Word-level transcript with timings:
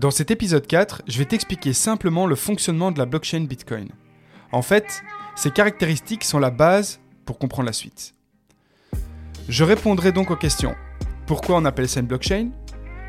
Dans 0.00 0.10
cet 0.10 0.30
épisode 0.30 0.66
4, 0.66 1.02
je 1.08 1.18
vais 1.18 1.26
t'expliquer 1.26 1.74
simplement 1.74 2.26
le 2.26 2.34
fonctionnement 2.34 2.90
de 2.90 2.98
la 2.98 3.04
blockchain 3.04 3.42
Bitcoin. 3.42 3.90
En 4.50 4.62
fait, 4.62 5.02
ces 5.36 5.50
caractéristiques 5.50 6.24
sont 6.24 6.38
la 6.38 6.48
base 6.48 7.00
pour 7.26 7.38
comprendre 7.38 7.66
la 7.66 7.74
suite. 7.74 8.14
Je 9.50 9.62
répondrai 9.62 10.10
donc 10.10 10.30
aux 10.30 10.36
questions. 10.36 10.74
Pourquoi 11.26 11.58
on 11.58 11.66
appelle 11.66 11.86
ça 11.86 12.00
une 12.00 12.06
blockchain? 12.06 12.48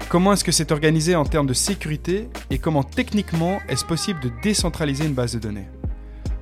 Comment 0.10 0.34
est-ce 0.34 0.44
que 0.44 0.52
c'est 0.52 0.74
organisé 0.74 1.16
en 1.16 1.24
termes 1.24 1.48
de 1.48 1.54
sécurité? 1.54 2.28
Et 2.50 2.60
comment 2.60 2.84
techniquement 2.84 3.62
est-ce 3.70 3.86
possible 3.86 4.20
de 4.20 4.30
décentraliser 4.44 5.06
une 5.06 5.14
base 5.14 5.34
de 5.34 5.40
données? 5.40 5.70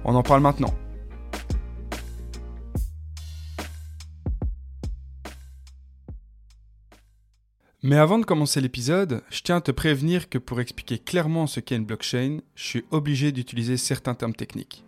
On 0.04 0.16
en 0.16 0.24
parle 0.24 0.42
maintenant. 0.42 0.74
Mais 7.82 7.96
avant 7.96 8.20
de 8.20 8.26
commencer 8.26 8.60
l'épisode, 8.60 9.24
je 9.30 9.42
tiens 9.42 9.58
à 9.58 9.62
te 9.62 9.72
prévenir 9.72 10.28
que 10.28 10.38
pour 10.38 10.60
expliquer 10.60 11.00
clairement 11.00 11.48
ce 11.48 11.62
qu'est 11.62 11.78
une 11.78 11.86
blockchain, 11.86 12.40
je 12.54 12.64
suis 12.66 12.86
obligé 12.92 13.32
d'utiliser 13.32 13.78
certains 13.78 14.16
termes 14.16 14.36
techniques. 14.36 14.84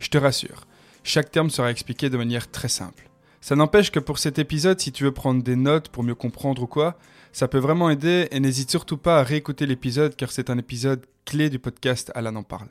Je 0.00 0.08
te 0.08 0.18
rassure, 0.18 0.66
chaque 1.04 1.30
terme 1.30 1.50
sera 1.50 1.70
expliqué 1.70 2.10
de 2.10 2.16
manière 2.16 2.50
très 2.50 2.66
simple. 2.66 3.08
Ça 3.40 3.54
n'empêche 3.54 3.92
que 3.92 4.00
pour 4.00 4.18
cet 4.18 4.40
épisode, 4.40 4.80
si 4.80 4.90
tu 4.90 5.04
veux 5.04 5.12
prendre 5.12 5.44
des 5.44 5.54
notes 5.54 5.88
pour 5.88 6.02
mieux 6.02 6.16
comprendre 6.16 6.64
ou 6.64 6.66
quoi, 6.66 6.98
ça 7.32 7.46
peut 7.46 7.58
vraiment 7.58 7.90
aider 7.90 8.26
et 8.32 8.40
n'hésite 8.40 8.72
surtout 8.72 8.98
pas 8.98 9.20
à 9.20 9.22
réécouter 9.22 9.66
l'épisode 9.66 10.16
car 10.16 10.32
c'est 10.32 10.50
un 10.50 10.58
épisode 10.58 11.06
clé 11.24 11.48
du 11.48 11.60
podcast 11.60 12.10
Alan 12.16 12.34
en 12.34 12.42
parle. 12.42 12.70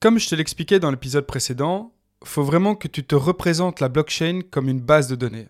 Comme 0.00 0.18
je 0.18 0.30
te 0.30 0.34
l'expliquais 0.34 0.80
dans 0.80 0.90
l'épisode 0.90 1.26
précédent, 1.26 1.92
faut 2.24 2.42
vraiment 2.42 2.74
que 2.74 2.88
tu 2.88 3.04
te 3.04 3.14
représentes 3.14 3.80
la 3.80 3.90
blockchain 3.90 4.40
comme 4.50 4.70
une 4.70 4.80
base 4.80 5.08
de 5.08 5.14
données. 5.14 5.48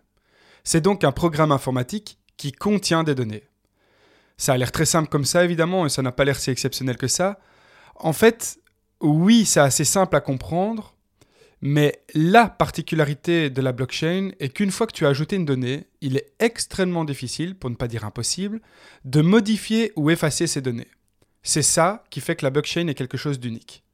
C'est 0.65 0.81
donc 0.81 1.05
un 1.05 1.13
programme 1.13 1.53
informatique 1.53 2.19
qui 2.37 2.51
contient 2.51 3.05
des 3.05 3.15
données. 3.15 3.45
Ça 4.39 4.55
a 4.55 4.57
l'air 4.57 4.73
très 4.73 4.87
simple 4.87 5.09
comme 5.09 5.25
ça 5.25 5.45
évidemment 5.45 5.87
et 5.87 5.89
ça 5.89 6.03
n'a 6.03 6.11
pas 6.11 6.25
l'air 6.25 6.37
si 6.41 6.51
exceptionnel 6.51 6.97
que 6.97 7.07
ça. 7.07 7.39
En 7.95 8.13
fait, 8.13 8.59
oui, 9.01 9.45
c'est 9.45 9.61
assez 9.61 9.85
simple 9.85 10.17
à 10.17 10.21
comprendre, 10.21 10.97
mais 11.61 12.03
la 12.15 12.49
particularité 12.49 13.51
de 13.51 13.63
la 13.63 13.71
blockchain 13.71 14.33
est 14.41 14.49
qu'une 14.49 14.73
fois 14.73 14.89
que 14.89 14.95
tu 14.95 15.07
as 15.07 15.11
ajouté 15.11 15.37
une 15.37 15.45
donnée, 15.45 15.87
il 16.01 16.17
est 16.17 16.33
extrêmement 16.41 17.05
difficile, 17.05 17.55
pour 17.55 17.71
ne 17.71 17.77
pas 17.77 17.87
dire 17.87 18.05
impossible, 18.05 18.61
de 19.05 19.21
modifier 19.21 19.93
ou 19.95 20.11
effacer 20.11 20.49
ces 20.49 20.61
données. 20.61 20.89
C'est 21.45 21.63
ça 21.63 22.03
qui 22.11 22.21
fait 22.21 22.35
que 22.35 22.45
la 22.45 22.51
blockchain 22.51 22.89
est 22.89 22.95
quelque 22.95 23.17
chose 23.17 23.39
d'unique. 23.39 23.85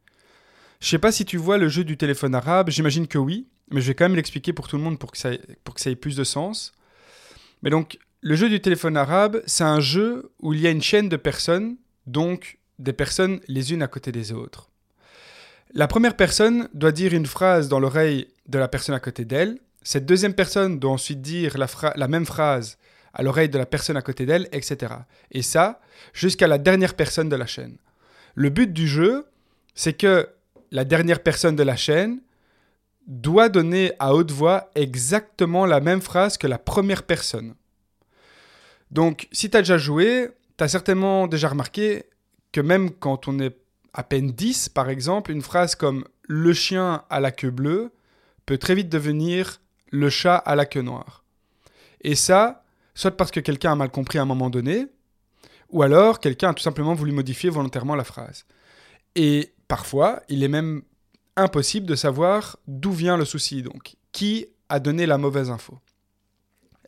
Je 0.80 0.88
sais 0.88 0.98
pas 0.98 1.12
si 1.12 1.24
tu 1.24 1.36
vois 1.36 1.58
le 1.58 1.68
jeu 1.68 1.84
du 1.84 1.96
téléphone 1.96 2.34
arabe, 2.34 2.70
j'imagine 2.70 3.06
que 3.06 3.18
oui, 3.18 3.46
mais 3.70 3.80
je 3.80 3.88
vais 3.88 3.94
quand 3.94 4.04
même 4.04 4.16
l'expliquer 4.16 4.52
pour 4.52 4.68
tout 4.68 4.76
le 4.76 4.82
monde 4.82 4.98
pour 4.98 5.10
que, 5.10 5.18
ça 5.18 5.32
ait, 5.32 5.96
plus 5.96 6.16
de 6.16 6.24
sens. 6.24 6.72
Mais 7.62 7.70
donc, 7.70 7.98
le 8.20 8.34
jeu 8.34 8.48
du 8.48 8.60
téléphone 8.60 8.96
arabe, 8.96 9.42
c'est 9.46 9.64
un 9.64 9.80
jeu 9.80 10.30
où 10.40 10.52
il 10.52 10.60
y 10.60 10.66
a 10.66 10.70
une 10.70 10.82
chaîne 10.82 11.08
de 11.08 11.16
personnes, 11.16 11.76
donc 12.06 12.58
des 12.78 12.92
personnes 12.92 13.40
les 13.48 13.72
unes 13.72 13.82
à 13.82 13.88
côté 13.88 14.12
des 14.12 14.32
autres. 14.32 14.68
La 15.74 15.88
première 15.88 16.16
personne 16.16 16.68
doit 16.74 16.92
dire 16.92 17.12
une 17.14 17.26
phrase 17.26 17.68
dans 17.68 17.80
l'oreille 17.80 18.28
de 18.48 18.58
la 18.58 18.68
personne 18.68 18.94
à 18.94 19.00
côté 19.00 19.24
d'elle. 19.24 19.58
Cette 19.82 20.06
deuxième 20.06 20.34
personne 20.34 20.78
doit 20.78 20.92
ensuite 20.92 21.20
dire 21.20 21.56
la 21.58 22.08
même 22.08 22.26
phrase 22.26 22.78
à 23.12 23.22
l'oreille 23.22 23.48
de 23.48 23.58
la 23.58 23.66
personne 23.66 23.96
à 23.96 24.02
côté 24.02 24.26
d'elle, 24.26 24.48
etc. 24.52 24.94
Et 25.32 25.42
ça, 25.42 25.80
jusqu'à 26.12 26.46
la 26.46 26.58
dernière 26.58 26.94
personne 26.94 27.28
de 27.28 27.36
la 27.36 27.46
chaîne. 27.46 27.76
Le 28.34 28.50
but 28.50 28.72
du 28.72 28.86
jeu, 28.86 29.26
c'est 29.74 29.94
que 29.94 30.28
la 30.70 30.84
dernière 30.84 31.22
personne 31.22 31.56
de 31.56 31.62
la 31.62 31.76
chaîne 31.76 32.20
doit 33.06 33.48
donner 33.48 33.92
à 33.98 34.14
haute 34.14 34.32
voix 34.32 34.70
exactement 34.74 35.64
la 35.64 35.80
même 35.80 36.00
phrase 36.00 36.38
que 36.38 36.46
la 36.46 36.58
première 36.58 37.04
personne. 37.04 37.54
Donc, 38.90 39.28
si 39.32 39.50
tu 39.50 39.56
as 39.56 39.62
déjà 39.62 39.78
joué, 39.78 40.28
tu 40.58 40.64
as 40.64 40.68
certainement 40.68 41.26
déjà 41.26 41.48
remarqué 41.48 42.04
que 42.52 42.60
même 42.60 42.90
quand 42.90 43.28
on 43.28 43.38
est 43.38 43.56
à 43.92 44.02
peine 44.02 44.30
10, 44.32 44.68
par 44.70 44.90
exemple, 44.90 45.30
une 45.30 45.42
phrase 45.42 45.74
comme 45.74 46.04
le 46.22 46.52
chien 46.52 47.04
à 47.10 47.20
la 47.20 47.30
queue 47.30 47.50
bleue 47.50 47.92
peut 48.44 48.58
très 48.58 48.74
vite 48.74 48.88
devenir 48.88 49.60
le 49.90 50.10
chat 50.10 50.36
à 50.36 50.54
la 50.54 50.66
queue 50.66 50.82
noire. 50.82 51.24
Et 52.02 52.14
ça, 52.14 52.64
soit 52.94 53.16
parce 53.16 53.30
que 53.30 53.40
quelqu'un 53.40 53.72
a 53.72 53.76
mal 53.76 53.90
compris 53.90 54.18
à 54.18 54.22
un 54.22 54.26
moment 54.26 54.50
donné, 54.50 54.86
ou 55.70 55.82
alors 55.82 56.20
quelqu'un 56.20 56.50
a 56.50 56.54
tout 56.54 56.62
simplement 56.62 56.94
voulu 56.94 57.12
modifier 57.12 57.50
volontairement 57.50 57.94
la 57.94 58.04
phrase. 58.04 58.44
Et 59.14 59.52
parfois, 59.68 60.22
il 60.28 60.42
est 60.42 60.48
même 60.48 60.82
impossible 61.36 61.86
de 61.86 61.94
savoir 61.94 62.58
d'où 62.66 62.92
vient 62.92 63.16
le 63.16 63.24
souci, 63.24 63.62
donc 63.62 63.96
qui 64.12 64.46
a 64.68 64.80
donné 64.80 65.06
la 65.06 65.18
mauvaise 65.18 65.50
info? 65.50 65.78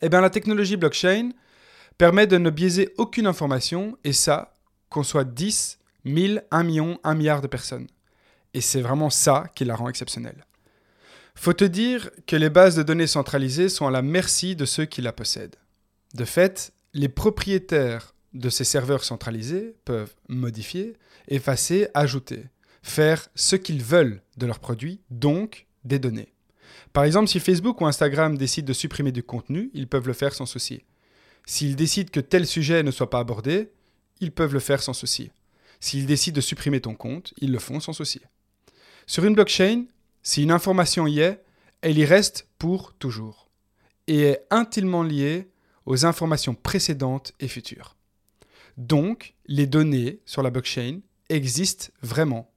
Eh 0.01 0.09
bien, 0.09 0.21
la 0.21 0.29
technologie 0.29 0.77
blockchain 0.77 1.31
permet 1.97 2.27
de 2.27 2.37
ne 2.37 2.49
biaiser 2.49 2.93
aucune 2.97 3.27
information, 3.27 3.97
et 4.03 4.13
ça, 4.13 4.53
qu'on 4.89 5.03
soit 5.03 5.25
10, 5.25 5.79
1000, 6.05 6.43
1 6.49 6.63
million, 6.63 6.99
1 7.03 7.15
milliard 7.15 7.41
de 7.41 7.47
personnes. 7.47 7.87
Et 8.53 8.61
c'est 8.61 8.81
vraiment 8.81 9.09
ça 9.09 9.45
qui 9.55 9.65
la 9.65 9.75
rend 9.75 9.89
exceptionnelle. 9.89 10.45
Faut 11.35 11.53
te 11.53 11.65
dire 11.65 12.09
que 12.27 12.35
les 12.35 12.49
bases 12.49 12.75
de 12.75 12.83
données 12.83 13.07
centralisées 13.07 13.69
sont 13.69 13.87
à 13.87 13.91
la 13.91 14.01
merci 14.01 14.55
de 14.55 14.65
ceux 14.65 14.85
qui 14.85 15.01
la 15.01 15.13
possèdent. 15.13 15.55
De 16.13 16.25
fait, 16.25 16.73
les 16.93 17.09
propriétaires 17.09 18.13
de 18.33 18.49
ces 18.49 18.63
serveurs 18.63 19.03
centralisés 19.03 19.75
peuvent 19.85 20.13
modifier, 20.27 20.97
effacer, 21.27 21.87
ajouter 21.93 22.45
faire 22.81 23.29
ce 23.35 23.55
qu'ils 23.55 23.83
veulent 23.83 24.21
de 24.37 24.45
leurs 24.45 24.59
produits, 24.59 25.01
donc 25.09 25.67
des 25.83 25.99
données. 25.99 26.33
Par 26.93 27.03
exemple, 27.03 27.27
si 27.27 27.39
Facebook 27.39 27.81
ou 27.81 27.85
Instagram 27.85 28.37
décident 28.37 28.67
de 28.67 28.73
supprimer 28.73 29.11
du 29.11 29.23
contenu, 29.23 29.69
ils 29.73 29.87
peuvent 29.87 30.07
le 30.07 30.13
faire 30.13 30.33
sans 30.33 30.45
souci. 30.45 30.83
S'ils 31.45 31.75
décident 31.75 32.09
que 32.11 32.19
tel 32.19 32.45
sujet 32.45 32.83
ne 32.83 32.91
soit 32.91 33.09
pas 33.09 33.19
abordé, 33.19 33.71
ils 34.19 34.31
peuvent 34.31 34.53
le 34.53 34.59
faire 34.59 34.81
sans 34.81 34.93
souci. 34.93 35.31
S'ils 35.79 36.05
décident 36.05 36.35
de 36.35 36.41
supprimer 36.41 36.81
ton 36.81 36.95
compte, 36.95 37.33
ils 37.37 37.51
le 37.51 37.59
font 37.59 37.79
sans 37.79 37.93
souci. 37.93 38.21
Sur 39.05 39.25
une 39.25 39.33
blockchain, 39.33 39.85
si 40.23 40.43
une 40.43 40.51
information 40.51 41.07
y 41.07 41.19
est, 41.19 41.43
elle 41.81 41.97
y 41.97 42.05
reste 42.05 42.47
pour 42.57 42.93
toujours 42.93 43.49
et 44.07 44.21
est 44.21 44.45
intimement 44.49 45.03
liée 45.03 45.49
aux 45.85 46.05
informations 46.05 46.53
précédentes 46.53 47.33
et 47.39 47.47
futures. 47.47 47.95
Donc, 48.77 49.35
les 49.45 49.67
données 49.67 50.19
sur 50.25 50.41
la 50.43 50.49
blockchain 50.49 50.99
existent 51.29 51.87
vraiment 52.01 52.48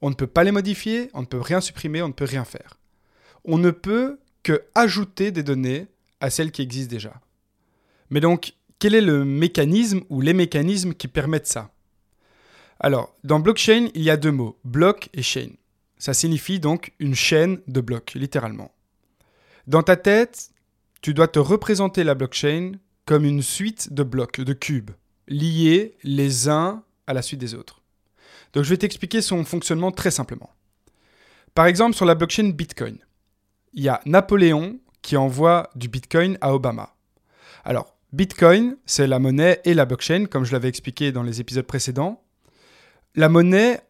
on 0.00 0.10
ne 0.10 0.14
peut 0.14 0.26
pas 0.26 0.44
les 0.44 0.52
modifier, 0.52 1.10
on 1.14 1.22
ne 1.22 1.26
peut 1.26 1.40
rien 1.40 1.60
supprimer, 1.60 2.02
on 2.02 2.08
ne 2.08 2.12
peut 2.12 2.24
rien 2.24 2.44
faire. 2.44 2.78
On 3.44 3.58
ne 3.58 3.70
peut 3.70 4.18
que 4.42 4.64
ajouter 4.74 5.30
des 5.30 5.42
données 5.42 5.86
à 6.20 6.30
celles 6.30 6.52
qui 6.52 6.62
existent 6.62 6.90
déjà. 6.90 7.20
Mais 8.10 8.20
donc, 8.20 8.54
quel 8.78 8.94
est 8.94 9.00
le 9.00 9.24
mécanisme 9.24 10.02
ou 10.08 10.20
les 10.20 10.34
mécanismes 10.34 10.94
qui 10.94 11.08
permettent 11.08 11.46
ça? 11.46 11.72
Alors, 12.80 13.16
dans 13.24 13.40
blockchain, 13.40 13.88
il 13.94 14.02
y 14.02 14.10
a 14.10 14.16
deux 14.16 14.30
mots, 14.30 14.58
block 14.64 15.08
et 15.12 15.22
chain. 15.22 15.50
Ça 15.98 16.14
signifie 16.14 16.60
donc 16.60 16.92
une 17.00 17.14
chaîne 17.14 17.60
de 17.66 17.80
blocs, 17.80 18.12
littéralement. 18.14 18.72
Dans 19.66 19.82
ta 19.82 19.96
tête, 19.96 20.50
tu 21.02 21.12
dois 21.12 21.28
te 21.28 21.40
représenter 21.40 22.04
la 22.04 22.14
blockchain 22.14 22.72
comme 23.04 23.24
une 23.24 23.42
suite 23.42 23.92
de 23.92 24.02
blocs, 24.04 24.40
de 24.40 24.52
cubes, 24.52 24.92
liés 25.26 25.96
les 26.04 26.48
uns 26.48 26.84
à 27.06 27.14
la 27.14 27.22
suite 27.22 27.40
des 27.40 27.54
autres. 27.54 27.82
Donc 28.52 28.64
je 28.64 28.70
vais 28.70 28.76
t'expliquer 28.76 29.22
son 29.22 29.44
fonctionnement 29.44 29.92
très 29.92 30.10
simplement. 30.10 30.50
Par 31.54 31.66
exemple, 31.66 31.96
sur 31.96 32.04
la 32.04 32.14
blockchain 32.14 32.50
Bitcoin, 32.50 32.98
il 33.74 33.82
y 33.82 33.88
a 33.88 34.00
Napoléon 34.06 34.78
qui 35.02 35.16
envoie 35.16 35.70
du 35.74 35.88
Bitcoin 35.88 36.38
à 36.40 36.54
Obama. 36.54 36.94
Alors, 37.64 37.94
Bitcoin, 38.12 38.76
c'est 38.86 39.06
la 39.06 39.18
monnaie 39.18 39.60
et 39.64 39.74
la 39.74 39.84
blockchain, 39.84 40.26
comme 40.26 40.44
je 40.44 40.52
l'avais 40.52 40.68
expliqué 40.68 41.12
dans 41.12 41.22
les 41.22 41.40
épisodes 41.40 41.66
précédents. 41.66 42.22
La 43.14 43.28
monnaie, 43.28 43.80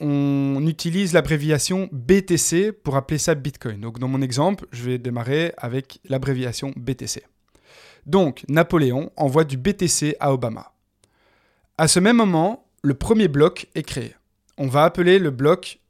on 0.00 0.66
utilise 0.66 1.12
l'abréviation 1.12 1.88
BTC 1.92 2.72
pour 2.72 2.96
appeler 2.96 3.18
ça 3.18 3.34
Bitcoin. 3.34 3.80
Donc 3.80 3.98
dans 3.98 4.08
mon 4.08 4.22
exemple, 4.22 4.66
je 4.72 4.84
vais 4.84 4.98
démarrer 4.98 5.52
avec 5.56 6.00
l'abréviation 6.08 6.72
BTC. 6.76 7.22
Donc 8.04 8.44
Napoléon 8.48 9.10
envoie 9.16 9.44
du 9.44 9.56
BTC 9.56 10.16
à 10.20 10.32
Obama. 10.32 10.72
À 11.78 11.88
ce 11.88 12.00
même 12.00 12.16
moment, 12.16 12.65
le 12.86 12.94
premier 12.94 13.26
bloc 13.26 13.66
est 13.74 13.82
créé. 13.82 14.14
On 14.58 14.68
va 14.68 14.84
appeler 14.84 15.18
le 15.18 15.30
bloc 15.30 15.80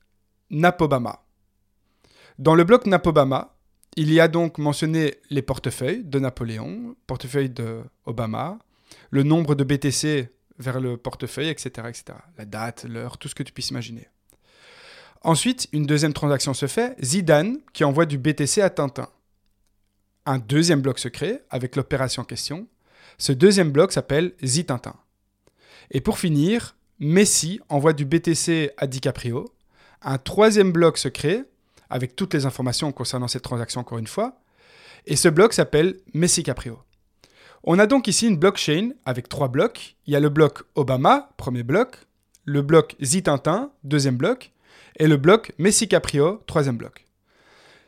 Napobama. 0.48 1.26
Dans 2.38 2.54
le 2.54 2.64
bloc 2.64 2.86
Napobama, 2.86 3.54
il 3.96 4.10
y 4.10 4.18
a 4.18 4.28
donc 4.28 4.56
mentionné 4.56 5.16
les 5.28 5.42
portefeuilles 5.42 6.04
de 6.04 6.18
Napoléon, 6.18 6.96
portefeuille 7.06 7.50
de 7.50 7.82
Obama, 8.06 8.58
le 9.10 9.24
nombre 9.24 9.54
de 9.54 9.62
BTC 9.62 10.30
vers 10.58 10.80
le 10.80 10.96
portefeuille, 10.96 11.50
etc., 11.50 11.68
etc. 11.86 12.18
La 12.38 12.46
date, 12.46 12.86
l'heure, 12.88 13.18
tout 13.18 13.28
ce 13.28 13.34
que 13.34 13.42
tu 13.42 13.52
puisses 13.52 13.68
imaginer. 13.68 14.08
Ensuite, 15.20 15.68
une 15.72 15.84
deuxième 15.84 16.14
transaction 16.14 16.54
se 16.54 16.66
fait, 16.66 16.96
Zidane 17.04 17.58
qui 17.74 17.84
envoie 17.84 18.06
du 18.06 18.16
BTC 18.16 18.62
à 18.62 18.70
Tintin. 18.70 19.10
Un 20.24 20.38
deuxième 20.38 20.80
bloc 20.80 20.98
se 20.98 21.08
crée 21.08 21.42
avec 21.50 21.76
l'opération 21.76 22.22
en 22.22 22.24
question. 22.24 22.66
Ce 23.18 23.32
deuxième 23.32 23.70
bloc 23.70 23.92
s'appelle 23.92 24.32
Zitintin. 24.42 24.96
Et 25.90 26.00
pour 26.00 26.18
finir, 26.18 26.74
Messi 26.98 27.60
envoie 27.68 27.92
du 27.92 28.04
BTC 28.04 28.70
à 28.76 28.86
DiCaprio. 28.86 29.52
Un 30.02 30.18
troisième 30.18 30.72
bloc 30.72 30.96
se 30.96 31.08
crée 31.08 31.44
avec 31.90 32.16
toutes 32.16 32.34
les 32.34 32.46
informations 32.46 32.90
concernant 32.92 33.28
cette 33.28 33.42
transaction 33.42 33.80
encore 33.80 33.98
une 33.98 34.06
fois. 34.06 34.40
Et 35.06 35.16
ce 35.16 35.28
bloc 35.28 35.52
s'appelle 35.52 35.98
Messi 36.14 36.42
Caprio. 36.42 36.78
On 37.64 37.78
a 37.78 37.86
donc 37.86 38.08
ici 38.08 38.26
une 38.26 38.38
blockchain 38.38 38.90
avec 39.04 39.28
trois 39.28 39.48
blocs. 39.48 39.96
Il 40.06 40.12
y 40.12 40.16
a 40.16 40.20
le 40.20 40.28
bloc 40.28 40.62
Obama, 40.74 41.30
premier 41.36 41.62
bloc, 41.62 41.96
le 42.44 42.62
bloc 42.62 42.96
Zitintin, 43.02 43.72
deuxième 43.84 44.16
bloc, 44.16 44.52
et 44.98 45.06
le 45.06 45.16
bloc 45.16 45.52
Messi 45.58 45.88
Caprio, 45.88 46.42
troisième 46.46 46.76
bloc. 46.76 47.06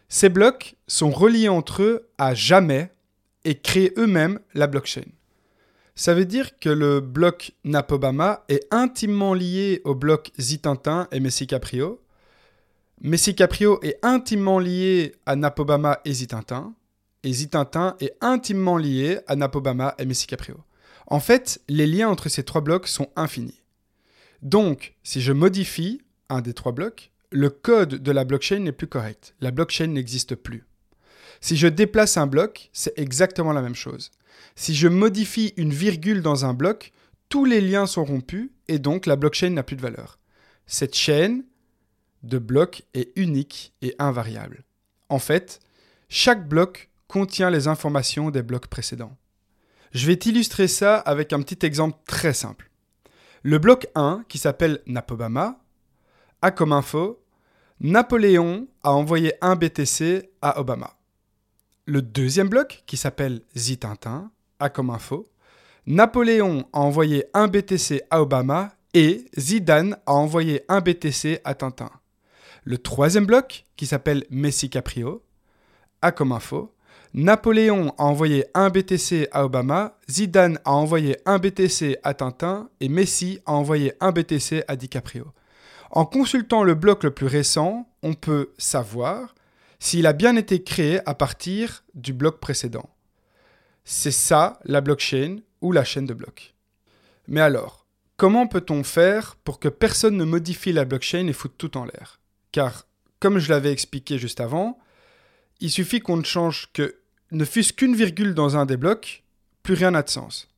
Ces 0.09 0.29
blocs 0.29 0.77
sont 0.87 1.11
reliés 1.11 1.49
entre 1.49 1.83
eux 1.83 2.09
à 2.19 2.35
jamais 2.35 2.93
et 3.45 3.59
créent 3.59 3.93
eux-mêmes 3.97 4.41
la 4.55 4.67
blockchain. 4.67 5.03
Ça 5.99 6.15
veut 6.15 6.27
dire 6.27 6.61
que 6.61 6.69
le 6.69 7.01
bloc 7.01 7.57
Napobama 7.65 8.45
est 8.49 8.69
intimement 8.71 9.35
lié 9.35 9.83
au 9.83 9.97
bloc 9.97 10.31
Zitintin 10.39 11.09
et 11.11 11.19
Messi 11.19 11.49
Caprio. 11.49 12.01
Messi 13.01 13.35
Caprio 13.35 13.81
est 13.83 13.99
intimement 14.05 14.61
lié 14.61 15.17
à 15.27 15.35
Napobama 15.35 15.99
et 16.05 16.13
Zitintin. 16.13 16.73
Et 17.25 17.33
Zitintin 17.33 17.97
est 17.99 18.15
intimement 18.21 18.77
lié 18.77 19.19
à 19.27 19.35
Napobama 19.35 19.97
et 19.99 20.05
Messi 20.05 20.29
Caprio. 20.29 20.59
En 21.09 21.19
fait, 21.19 21.61
les 21.69 21.89
liens 21.89 22.09
entre 22.09 22.29
ces 22.29 22.45
trois 22.45 22.61
blocs 22.61 22.87
sont 22.87 23.11
infinis. 23.17 23.61
Donc, 24.41 24.95
si 25.03 25.21
je 25.21 25.33
modifie 25.33 26.01
un 26.29 26.43
des 26.43 26.55
trois 26.55 26.71
blocs, 26.71 27.11
le 27.33 27.51
code 27.51 27.97
de 27.97 28.13
la 28.13 28.23
blockchain 28.23 28.61
n'est 28.61 28.71
plus 28.71 28.87
correct. 28.87 29.35
La 29.41 29.51
blockchain 29.51 29.89
n'existe 29.89 30.37
plus. 30.37 30.65
Si 31.41 31.57
je 31.57 31.67
déplace 31.67 32.17
un 32.17 32.29
bloc, 32.29 32.71
c'est 32.73 32.97
exactement 32.97 33.53
la 33.53 33.63
même 33.63 33.75
chose. 33.75 34.13
Si 34.57 34.75
je 34.75 34.89
modifie 34.89 35.55
une 35.57 35.73
virgule 35.73 36.23
dans 36.23 36.45
un 36.45 36.55
bloc, 36.55 36.93
tous 37.29 37.45
les 37.45 37.61
liens 37.61 37.87
sont 37.87 38.05
rompus 38.05 38.51
et 38.69 38.79
donc 38.79 39.07
la 39.07 39.17
blockchain 39.17 39.51
n'a 39.51 39.63
plus 39.63 39.77
de 39.77 39.83
valeur. 39.83 40.19
Cette 40.67 40.95
chaîne 40.95 41.45
de 42.23 42.39
blocs 42.39 42.83
est 42.95 43.11
unique 43.17 43.73
et 43.83 43.95
invariable. 43.99 44.65
En 45.09 45.19
fait, 45.19 45.61
chaque 46.09 46.49
bloc 46.49 46.91
contient 47.07 47.51
les 47.51 47.69
informations 47.69 48.31
des 48.31 48.43
blocs 48.43 48.67
précédents. 48.67 49.17
Je 49.93 50.07
vais 50.07 50.17
t'illustrer 50.17 50.69
ça 50.69 50.97
avec 50.99 51.33
un 51.33 51.41
petit 51.41 51.65
exemple 51.65 51.99
très 52.07 52.35
simple. 52.35 52.71
Le 53.43 53.59
bloc 53.59 53.87
1, 53.95 54.25
qui 54.29 54.39
s'appelle 54.39 54.81
Napobama, 54.87 55.61
a 56.43 56.51
comme 56.51 56.73
info 56.73 57.23
Napoléon 57.81 58.67
a 58.83 58.93
envoyé 58.93 59.35
un 59.41 59.55
BTC 59.55 60.31
à 60.43 60.59
Obama. 60.59 60.98
Le 61.91 62.03
deuxième 62.03 62.51
bloc, 62.51 62.83
qui 62.87 62.99
s'appelle 62.99 63.41
Zitintin, 63.57 64.31
a 64.61 64.69
comme 64.69 64.91
info 64.91 65.31
Napoléon 65.87 66.69
a 66.75 66.81
envoyé 66.81 67.25
un 67.33 67.49
BTC 67.49 68.03
à 68.11 68.21
Obama 68.21 68.75
et 68.93 69.25
Zidane 69.39 69.97
a 70.05 70.13
envoyé 70.13 70.65
un 70.69 70.83
BTC 70.83 71.41
à 71.45 71.55
Tintin. 71.55 71.89
Le 72.65 72.77
troisième 72.77 73.25
bloc, 73.25 73.65
qui 73.77 73.87
s'appelle 73.87 74.27
Messi 74.29 74.69
Caprio, 74.69 75.23
a 76.03 76.13
comme 76.13 76.33
info 76.33 76.75
Napoléon 77.15 77.95
a 77.97 78.05
envoyé 78.05 78.45
un 78.53 78.69
BTC 78.69 79.29
à 79.33 79.47
Obama, 79.47 79.97
Zidane 80.11 80.59
a 80.67 80.73
envoyé 80.73 81.17
un 81.25 81.39
BTC 81.39 81.97
à 82.03 82.13
Tintin 82.13 82.69
et 82.81 82.91
Messi 82.91 83.41
a 83.47 83.55
envoyé 83.55 83.95
un 84.01 84.13
BTC 84.13 84.63
à 84.69 84.77
DiCaprio. 84.77 85.33
En 85.91 86.05
consultant 86.05 86.65
le 86.65 86.75
bloc 86.75 87.03
le 87.03 87.13
plus 87.13 87.29
récent, 87.29 87.89
on 88.03 88.13
peut 88.13 88.53
savoir 88.59 89.35
s'il 89.79 90.07
a 90.07 90.13
bien 90.13 90.37
été 90.37 90.63
créé 90.63 91.01
à 91.09 91.15
partir 91.15 91.85
du 91.95 92.13
bloc 92.13 92.41
précédent. 92.41 92.89
C'est 93.85 94.11
ça 94.11 94.59
la 94.65 94.81
blockchain 94.81 95.39
ou 95.61 95.73
la 95.73 95.85
chaîne 95.85 96.07
de 96.07 96.15
blocs. 96.15 96.55
Mais 97.27 97.41
alors, 97.41 97.87
comment 98.17 98.47
peut-on 98.47 98.85
faire 98.85 99.37
pour 99.37 99.61
que 99.61 99.69
personne 99.69 100.17
ne 100.17 100.25
modifie 100.25 100.73
la 100.73 100.85
blockchain 100.85 101.27
et 101.27 101.33
foute 101.33 101.55
tout 101.57 101.77
en 101.77 101.85
l'air? 101.85 102.21
Car, 102.53 102.87
comme 103.21 103.39
je 103.39 103.51
l'avais 103.51 103.73
expliqué 103.73 104.19
juste 104.19 104.41
avant, 104.41 104.79
il 105.61 105.71
suffit 105.71 106.01
qu'on 106.01 106.17
ne 106.17 106.25
change 106.25 106.69
que 106.73 106.97
ne 107.31 107.45
fût-ce 107.45 107.73
qu'une 107.73 107.95
virgule 107.95 108.35
dans 108.35 108.57
un 108.57 108.67
des 108.67 108.77
blocs, 108.77 109.23
plus 109.63 109.75
rien 109.75 109.91
n'a 109.91 110.03
de 110.03 110.09
sens. 110.09 110.49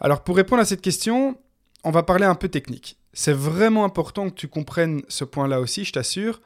Alors 0.00 0.24
pour 0.24 0.36
répondre 0.36 0.62
à 0.62 0.64
cette 0.64 0.80
question, 0.80 1.38
on 1.84 1.90
va 1.90 2.02
parler 2.02 2.24
un 2.24 2.34
peu 2.34 2.48
technique. 2.48 2.96
C'est 3.12 3.34
vraiment 3.34 3.84
important 3.84 4.30
que 4.30 4.34
tu 4.34 4.48
comprennes 4.48 5.02
ce 5.08 5.24
point-là 5.24 5.60
aussi, 5.60 5.84
je 5.84 5.92
t'assure. 5.92 6.40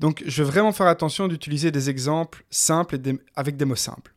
Donc 0.00 0.22
je 0.26 0.42
vais 0.42 0.50
vraiment 0.50 0.72
faire 0.72 0.86
attention 0.86 1.28
d'utiliser 1.28 1.70
des 1.70 1.90
exemples 1.90 2.44
simples 2.50 2.96
et 2.96 3.18
avec 3.34 3.56
des 3.56 3.64
mots 3.64 3.76
simples. 3.76 4.14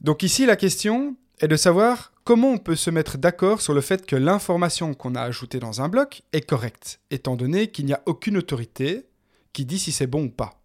Donc 0.00 0.22
ici, 0.22 0.46
la 0.46 0.56
question 0.56 1.16
est 1.40 1.48
de 1.48 1.56
savoir 1.56 2.12
comment 2.24 2.50
on 2.50 2.58
peut 2.58 2.76
se 2.76 2.90
mettre 2.90 3.18
d'accord 3.18 3.60
sur 3.60 3.74
le 3.74 3.80
fait 3.80 4.06
que 4.06 4.16
l'information 4.16 4.94
qu'on 4.94 5.14
a 5.14 5.22
ajoutée 5.22 5.58
dans 5.58 5.80
un 5.80 5.88
bloc 5.88 6.22
est 6.32 6.40
correcte, 6.40 7.00
étant 7.10 7.36
donné 7.36 7.68
qu'il 7.68 7.86
n'y 7.86 7.92
a 7.92 8.02
aucune 8.06 8.36
autorité 8.36 9.06
qui 9.52 9.64
dit 9.64 9.78
si 9.78 9.92
c'est 9.92 10.06
bon 10.06 10.24
ou 10.24 10.30
pas. 10.30 10.60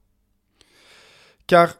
Car 1.45 1.77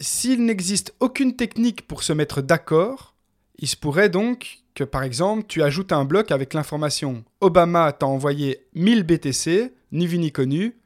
s'il 0.00 0.44
n'existe 0.44 0.94
aucune 1.00 1.36
technique 1.36 1.86
pour 1.86 2.02
se 2.02 2.12
mettre 2.12 2.40
d'accord, 2.40 3.14
il 3.58 3.68
se 3.68 3.76
pourrait 3.76 4.08
donc 4.08 4.60
que 4.74 4.84
par 4.84 5.02
exemple 5.02 5.44
tu 5.46 5.62
ajoutes 5.62 5.92
un 5.92 6.04
bloc 6.04 6.30
avec 6.30 6.54
l'information 6.54 7.24
Obama 7.40 7.92
t'a 7.92 8.06
envoyé 8.06 8.66
1000 8.74 9.02
BTC, 9.02 9.74
ni 9.92 10.06
vu 10.06 10.18
ni 10.18 10.32
connu, 10.32 10.79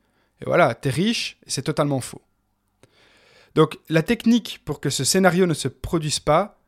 et 0.45 0.47
voilà, 0.47 0.75
t'es 0.75 0.91
riche, 0.91 1.39
c'est 1.47 1.63
totalement 1.63 2.01
faux. 2.01 2.21
Donc 3.55 3.79
la 3.89 4.03
technique 4.03 4.61
pour 4.67 4.81
que 4.81 4.91
ce 4.91 5.03
scénario 5.03 5.47
ne 5.47 5.55
se 5.55 5.69
produise 5.69 6.21
pas, 6.21 6.61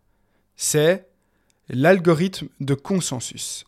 c'est 0.56 1.06
l'algorithme 1.68 2.48
de 2.60 2.74
consensus. 2.74 3.66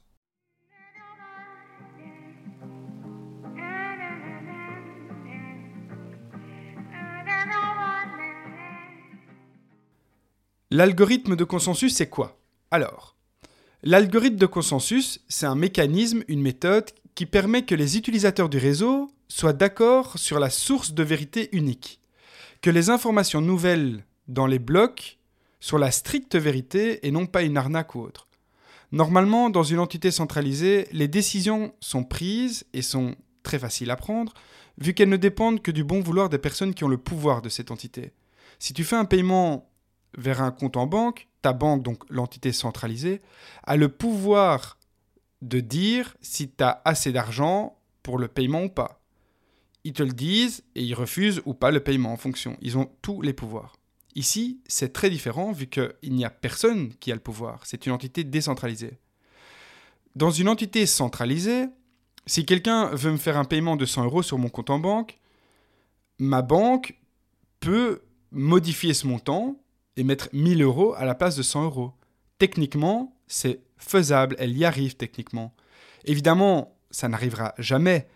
L'algorithme 10.70 11.34
de 11.34 11.44
consensus, 11.44 11.94
c'est 11.94 12.08
quoi? 12.08 12.38
Alors, 12.70 13.16
l'algorithme 13.82 14.36
de 14.36 14.46
consensus, 14.46 15.20
c'est 15.28 15.46
un 15.46 15.54
mécanisme, 15.54 16.22
une 16.28 16.42
méthode 16.42 16.90
qui 17.14 17.26
permet 17.26 17.64
que 17.64 17.74
les 17.74 17.96
utilisateurs 17.96 18.48
du 18.48 18.58
réseau 18.58 19.10
soient 19.28 19.52
d'accord 19.52 20.18
sur 20.18 20.38
la 20.38 20.50
source 20.50 20.92
de 20.92 21.02
vérité 21.02 21.48
unique, 21.52 22.00
que 22.60 22.70
les 22.70 22.90
informations 22.90 23.40
nouvelles 23.40 24.04
dans 24.26 24.46
les 24.46 24.58
blocs 24.58 25.18
soient 25.60 25.78
la 25.78 25.90
stricte 25.90 26.36
vérité 26.36 27.06
et 27.06 27.10
non 27.10 27.26
pas 27.26 27.42
une 27.42 27.56
arnaque 27.56 27.94
ou 27.94 28.00
autre. 28.00 28.28
Normalement, 28.90 29.50
dans 29.50 29.62
une 29.62 29.80
entité 29.80 30.10
centralisée, 30.10 30.88
les 30.92 31.08
décisions 31.08 31.74
sont 31.80 32.04
prises 32.04 32.64
et 32.72 32.82
sont 32.82 33.14
très 33.42 33.58
faciles 33.58 33.90
à 33.90 33.96
prendre, 33.96 34.32
vu 34.78 34.94
qu'elles 34.94 35.08
ne 35.08 35.16
dépendent 35.16 35.60
que 35.60 35.70
du 35.70 35.84
bon 35.84 36.00
vouloir 36.00 36.28
des 36.28 36.38
personnes 36.38 36.74
qui 36.74 36.84
ont 36.84 36.88
le 36.88 36.98
pouvoir 36.98 37.42
de 37.42 37.48
cette 37.48 37.70
entité. 37.70 38.12
Si 38.58 38.72
tu 38.72 38.84
fais 38.84 38.96
un 38.96 39.04
paiement 39.04 39.70
vers 40.16 40.40
un 40.40 40.50
compte 40.50 40.76
en 40.76 40.86
banque, 40.86 41.28
ta 41.42 41.52
banque, 41.52 41.82
donc 41.82 42.02
l'entité 42.08 42.52
centralisée, 42.52 43.20
a 43.64 43.76
le 43.76 43.88
pouvoir 43.88 44.78
de 45.42 45.60
dire 45.60 46.16
si 46.20 46.50
tu 46.50 46.64
as 46.64 46.80
assez 46.84 47.12
d'argent 47.12 47.78
pour 48.02 48.18
le 48.18 48.28
paiement 48.28 48.64
ou 48.64 48.68
pas. 48.68 48.97
Ils 49.88 49.94
te 49.94 50.02
le 50.02 50.12
disent 50.12 50.64
et 50.74 50.82
ils 50.82 50.92
refusent 50.92 51.40
ou 51.46 51.54
pas 51.54 51.70
le 51.70 51.80
paiement 51.80 52.12
en 52.12 52.18
fonction. 52.18 52.58
Ils 52.60 52.76
ont 52.76 52.90
tous 53.00 53.22
les 53.22 53.32
pouvoirs. 53.32 53.74
Ici, 54.14 54.60
c'est 54.68 54.92
très 54.92 55.08
différent 55.08 55.50
vu 55.50 55.66
qu'il 55.66 56.12
n'y 56.12 56.26
a 56.26 56.30
personne 56.30 56.92
qui 56.96 57.10
a 57.10 57.14
le 57.14 57.22
pouvoir. 57.22 57.62
C'est 57.64 57.86
une 57.86 57.92
entité 57.92 58.22
décentralisée. 58.22 58.98
Dans 60.14 60.30
une 60.30 60.50
entité 60.50 60.84
centralisée, 60.84 61.68
si 62.26 62.44
quelqu'un 62.44 62.90
veut 62.90 63.12
me 63.12 63.16
faire 63.16 63.38
un 63.38 63.46
paiement 63.46 63.76
de 63.76 63.86
100 63.86 64.04
euros 64.04 64.22
sur 64.22 64.36
mon 64.36 64.50
compte 64.50 64.68
en 64.68 64.78
banque, 64.78 65.18
ma 66.18 66.42
banque 66.42 67.00
peut 67.58 68.02
modifier 68.30 68.92
ce 68.92 69.06
montant 69.06 69.58
et 69.96 70.04
mettre 70.04 70.28
1000 70.34 70.60
euros 70.60 70.92
à 70.98 71.06
la 71.06 71.14
place 71.14 71.34
de 71.34 71.42
100 71.42 71.64
euros. 71.64 71.94
Techniquement, 72.36 73.16
c'est 73.26 73.62
faisable, 73.78 74.36
elle 74.38 74.54
y 74.54 74.66
arrive 74.66 74.96
techniquement. 74.96 75.54
Évidemment, 76.04 76.76
ça 76.90 77.08
n'arrivera 77.08 77.54
jamais, 77.56 78.06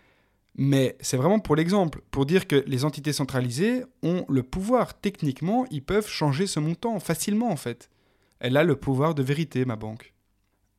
mais 0.55 0.95
c'est 0.99 1.17
vraiment 1.17 1.39
pour 1.39 1.55
l'exemple, 1.55 2.01
pour 2.11 2.25
dire 2.25 2.47
que 2.47 2.63
les 2.67 2.85
entités 2.85 3.13
centralisées 3.13 3.83
ont 4.03 4.25
le 4.29 4.43
pouvoir. 4.43 4.99
Techniquement, 4.99 5.65
ils 5.71 5.83
peuvent 5.83 6.07
changer 6.07 6.47
ce 6.47 6.59
montant 6.59 6.99
facilement 6.99 7.49
en 7.49 7.55
fait. 7.55 7.89
Elle 8.39 8.57
a 8.57 8.63
le 8.63 8.75
pouvoir 8.75 9.15
de 9.15 9.23
vérité, 9.23 9.65
ma 9.65 9.75
banque. 9.75 10.13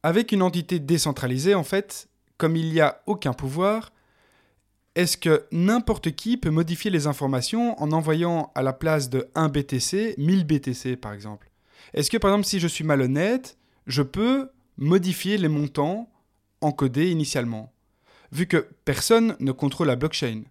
Avec 0.02 0.32
une 0.32 0.42
entité 0.42 0.78
décentralisée, 0.78 1.54
en 1.54 1.64
fait, 1.64 2.08
comme 2.36 2.56
il 2.56 2.70
n'y 2.70 2.80
a 2.80 3.00
aucun 3.06 3.32
pouvoir, 3.32 3.92
est-ce 4.94 5.16
que 5.16 5.46
n'importe 5.50 6.14
qui 6.14 6.36
peut 6.36 6.50
modifier 6.50 6.90
les 6.90 7.06
informations 7.06 7.80
en 7.82 7.90
envoyant 7.90 8.52
à 8.54 8.62
la 8.62 8.72
place 8.72 9.10
de 9.10 9.28
1 9.34 9.48
BTC 9.48 10.14
1000 10.18 10.46
BTC 10.46 10.96
par 10.96 11.12
exemple? 11.12 11.50
Est-ce 11.94 12.10
que 12.10 12.16
par 12.16 12.30
exemple 12.30 12.46
si 12.46 12.60
je 12.60 12.68
suis 12.68 12.84
malhonnête, 12.84 13.58
je 13.86 14.02
peux 14.02 14.50
modifier 14.76 15.36
les 15.36 15.48
montants 15.48 16.08
encodés 16.60 17.10
initialement, 17.10 17.72
vu 18.34 18.46
que 18.46 18.68
personne 18.84 19.36
ne 19.40 19.52
contrôle 19.52 19.86
la 19.86 19.96
blockchain. 19.96 20.42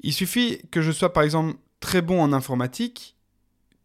Il 0.00 0.12
suffit 0.12 0.60
que 0.70 0.82
je 0.82 0.92
sois 0.92 1.12
par 1.12 1.24
exemple 1.24 1.56
très 1.80 2.02
bon 2.02 2.22
en 2.22 2.32
informatique, 2.32 3.16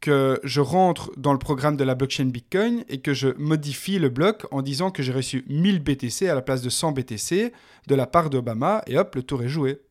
que 0.01 0.39
je 0.43 0.59
rentre 0.59 1.11
dans 1.15 1.31
le 1.31 1.39
programme 1.39 1.77
de 1.77 1.83
la 1.85 1.95
blockchain 1.95 2.25
Bitcoin 2.25 2.83
et 2.89 2.99
que 2.99 3.13
je 3.13 3.29
modifie 3.37 3.99
le 3.99 4.09
bloc 4.09 4.45
en 4.51 4.61
disant 4.61 4.91
que 4.91 5.01
j'ai 5.01 5.13
reçu 5.13 5.45
1000 5.47 5.79
BTC 5.79 6.27
à 6.27 6.35
la 6.35 6.41
place 6.41 6.61
de 6.61 6.69
100 6.69 6.91
BTC 6.91 7.53
de 7.87 7.95
la 7.95 8.05
part 8.05 8.29
d'Obama 8.29 8.83
et 8.85 8.97
hop, 8.97 9.15
le 9.15 9.23
tour 9.23 9.41
est 9.43 9.49
joué. 9.49 9.81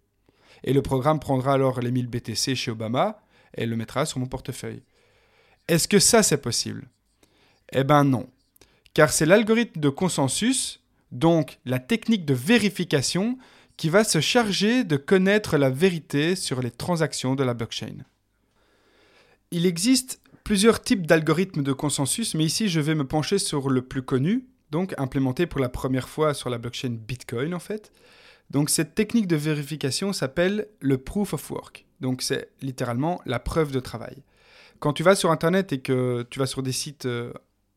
Et 0.64 0.74
le 0.74 0.82
programme 0.82 1.18
prendra 1.18 1.54
alors 1.54 1.80
les 1.80 1.90
1000 1.90 2.08
BTC 2.08 2.54
chez 2.54 2.70
Obama 2.70 3.22
et 3.56 3.64
le 3.64 3.74
mettra 3.74 4.04
sur 4.04 4.18
mon 4.18 4.26
portefeuille. 4.26 4.82
Est-ce 5.66 5.88
que 5.88 5.98
ça 5.98 6.22
c'est 6.22 6.42
possible? 6.42 6.88
Eh 7.72 7.82
ben 7.82 8.04
non. 8.04 8.28
Car 8.92 9.10
c'est 9.10 9.24
l'algorithme 9.24 9.80
de 9.80 9.88
consensus, 9.88 10.81
donc 11.12 11.58
la 11.64 11.78
technique 11.78 12.24
de 12.24 12.34
vérification, 12.34 13.38
qui 13.76 13.88
va 13.88 14.04
se 14.04 14.20
charger 14.20 14.84
de 14.84 14.96
connaître 14.96 15.56
la 15.56 15.70
vérité 15.70 16.36
sur 16.36 16.62
les 16.62 16.70
transactions 16.70 17.34
de 17.34 17.42
la 17.42 17.54
blockchain. 17.54 18.04
Il 19.50 19.66
existe 19.66 20.20
plusieurs 20.44 20.82
types 20.82 21.06
d'algorithmes 21.06 21.62
de 21.62 21.72
consensus, 21.72 22.34
mais 22.34 22.44
ici 22.44 22.68
je 22.68 22.80
vais 22.80 22.94
me 22.94 23.06
pencher 23.06 23.38
sur 23.38 23.70
le 23.70 23.82
plus 23.82 24.02
connu, 24.02 24.46
donc 24.70 24.94
implémenté 24.98 25.46
pour 25.46 25.60
la 25.60 25.68
première 25.68 26.08
fois 26.08 26.34
sur 26.34 26.50
la 26.50 26.58
blockchain 26.58 26.96
Bitcoin 27.06 27.54
en 27.54 27.58
fait. 27.58 27.92
Donc 28.50 28.70
cette 28.70 28.94
technique 28.94 29.26
de 29.26 29.36
vérification 29.36 30.12
s'appelle 30.12 30.68
le 30.80 30.98
proof 30.98 31.32
of 31.34 31.50
work. 31.50 31.86
Donc 32.00 32.22
c'est 32.22 32.50
littéralement 32.60 33.20
la 33.24 33.38
preuve 33.38 33.72
de 33.72 33.80
travail. 33.80 34.22
Quand 34.78 34.92
tu 34.92 35.02
vas 35.02 35.14
sur 35.14 35.30
Internet 35.30 35.72
et 35.72 35.80
que 35.80 36.26
tu 36.28 36.38
vas 36.38 36.46
sur 36.46 36.62
des 36.62 36.72
sites 36.72 37.06
euh, 37.06 37.32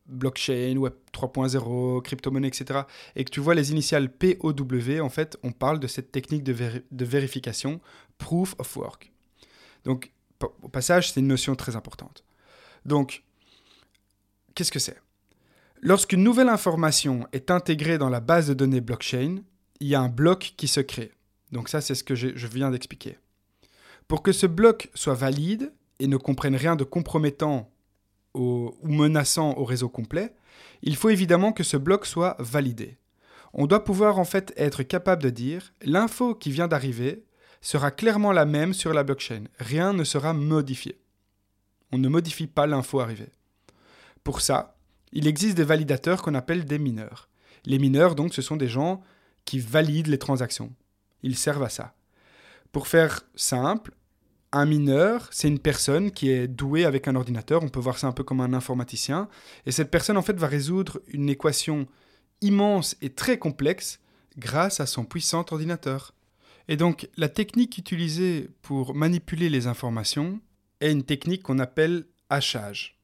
blockchain, 0.08 0.76
web 0.76 0.92
3.0, 1.12 2.02
crypto-monnaie, 2.02 2.48
etc., 2.48 2.80
et 3.14 3.24
que 3.24 3.30
tu 3.30 3.40
vois 3.40 3.54
les 3.54 3.70
initiales 3.70 4.10
POW, 4.10 5.00
en 5.00 5.08
fait, 5.08 5.38
on 5.42 5.52
parle 5.52 5.80
de 5.80 5.86
cette 5.86 6.12
technique 6.12 6.44
de, 6.44 6.54
de 6.90 7.04
vérification, 7.04 7.80
proof 8.18 8.54
of 8.58 8.76
work. 8.76 9.12
Donc, 9.84 10.12
au 10.62 10.68
passage, 10.68 11.12
c'est 11.12 11.20
une 11.20 11.28
notion 11.28 11.54
très 11.54 11.76
importante. 11.76 12.24
Donc, 12.84 13.22
qu'est-ce 14.54 14.72
que 14.72 14.78
c'est? 14.78 15.00
Lorsqu'une 15.80 16.22
nouvelle 16.22 16.48
information 16.48 17.26
est 17.32 17.50
intégrée 17.50 17.98
dans 17.98 18.08
la 18.08 18.20
base 18.20 18.48
de 18.48 18.54
données 18.54 18.80
blockchain, 18.80 19.42
il 19.80 19.88
y 19.88 19.94
a 19.94 20.00
un 20.00 20.08
bloc 20.08 20.54
qui 20.56 20.68
se 20.68 20.80
crée. 20.80 21.12
Donc 21.52 21.68
ça, 21.68 21.80
c'est 21.80 21.94
ce 21.94 22.02
que 22.02 22.14
je 22.14 22.46
viens 22.46 22.70
d'expliquer. 22.70 23.18
Pour 24.08 24.22
que 24.22 24.32
ce 24.32 24.46
bloc 24.46 24.90
soit 24.94 25.14
valide 25.14 25.72
et 25.98 26.06
ne 26.06 26.16
comprenne 26.16 26.56
rien 26.56 26.76
de 26.76 26.84
compromettant 26.84 27.70
ou 28.38 28.88
menaçant 28.88 29.54
au 29.56 29.64
réseau 29.64 29.88
complet, 29.88 30.34
il 30.82 30.96
faut 30.96 31.10
évidemment 31.10 31.52
que 31.52 31.62
ce 31.62 31.76
bloc 31.76 32.06
soit 32.06 32.36
validé. 32.38 32.98
On 33.52 33.66
doit 33.66 33.84
pouvoir 33.84 34.18
en 34.18 34.24
fait 34.24 34.52
être 34.56 34.82
capable 34.82 35.22
de 35.22 35.30
dire 35.30 35.72
l'info 35.82 36.34
qui 36.34 36.50
vient 36.50 36.68
d'arriver 36.68 37.24
sera 37.62 37.90
clairement 37.90 38.32
la 38.32 38.44
même 38.44 38.74
sur 38.74 38.92
la 38.92 39.02
blockchain. 39.02 39.44
Rien 39.58 39.92
ne 39.92 40.04
sera 40.04 40.32
modifié. 40.32 41.00
On 41.92 41.98
ne 41.98 42.08
modifie 42.08 42.46
pas 42.46 42.66
l'info 42.66 43.00
arrivée. 43.00 43.30
Pour 44.22 44.40
ça, 44.40 44.76
il 45.12 45.26
existe 45.26 45.56
des 45.56 45.64
validateurs 45.64 46.22
qu'on 46.22 46.34
appelle 46.34 46.64
des 46.64 46.78
mineurs. 46.78 47.28
Les 47.64 47.78
mineurs, 47.78 48.14
donc, 48.14 48.34
ce 48.34 48.42
sont 48.42 48.56
des 48.56 48.68
gens 48.68 49.02
qui 49.44 49.58
valident 49.58 50.08
les 50.08 50.18
transactions. 50.18 50.72
Ils 51.22 51.36
servent 51.36 51.62
à 51.62 51.68
ça. 51.68 51.94
Pour 52.72 52.88
faire 52.88 53.22
simple, 53.34 53.92
un 54.52 54.66
mineur, 54.66 55.28
c'est 55.32 55.48
une 55.48 55.58
personne 55.58 56.10
qui 56.10 56.30
est 56.30 56.48
douée 56.48 56.84
avec 56.84 57.08
un 57.08 57.16
ordinateur, 57.16 57.62
on 57.62 57.68
peut 57.68 57.80
voir 57.80 57.98
ça 57.98 58.06
un 58.06 58.12
peu 58.12 58.24
comme 58.24 58.40
un 58.40 58.52
informaticien, 58.52 59.28
et 59.66 59.72
cette 59.72 59.90
personne 59.90 60.16
en 60.16 60.22
fait 60.22 60.36
va 60.36 60.46
résoudre 60.46 61.00
une 61.08 61.28
équation 61.28 61.86
immense 62.40 62.96
et 63.02 63.10
très 63.10 63.38
complexe 63.38 64.00
grâce 64.38 64.80
à 64.80 64.86
son 64.86 65.04
puissant 65.04 65.44
ordinateur. 65.50 66.14
Et 66.68 66.76
donc 66.76 67.08
la 67.16 67.28
technique 67.28 67.78
utilisée 67.78 68.50
pour 68.62 68.94
manipuler 68.94 69.48
les 69.48 69.66
informations 69.66 70.40
est 70.80 70.92
une 70.92 71.04
technique 71.04 71.42
qu'on 71.42 71.58
appelle 71.58 72.06
hachage. 72.28 72.98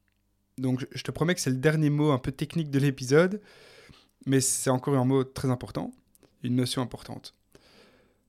Donc 0.59 0.87
je 0.91 1.03
te 1.03 1.11
promets 1.11 1.35
que 1.35 1.41
c'est 1.41 1.51
le 1.51 1.57
dernier 1.57 1.91
mot 1.91 2.13
un 2.13 2.19
peu 2.19 2.33
technique 2.33 2.71
de 2.71 2.79
l'épisode, 2.79 3.41
mais 4.27 4.41
c'est 4.41 4.71
encore 4.71 4.97
un 4.97 5.05
mot 5.05 5.25
très 5.25 5.49
important, 5.49 5.93
une 6.43 6.57
notion 6.57 6.83
importante. 6.83 7.35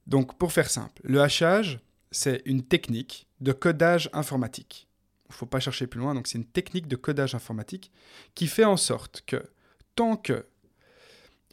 Donc 0.08 0.38
pour 0.38 0.52
faire 0.52 0.70
simple, 0.70 1.02
le 1.04 1.22
hachage, 1.22 1.80
c'est 2.14 2.42
une 2.46 2.64
technique 2.64 3.28
de 3.42 3.52
codage 3.52 4.10
informatique. 4.14 4.88
Il 5.30 5.34
ne 5.34 5.36
faut 5.36 5.46
pas 5.46 5.60
chercher 5.60 5.88
plus 5.88 6.00
loin, 6.00 6.14
donc 6.14 6.28
c'est 6.28 6.38
une 6.38 6.46
technique 6.46 6.88
de 6.88 6.96
codage 6.96 7.36
informatique 7.36 7.92
qui 8.36 8.48
fait 8.48 8.66
en 8.66 8.78
sorte 8.78 9.24
que 9.26 9.44
tant 9.96 10.16
que 10.16 10.46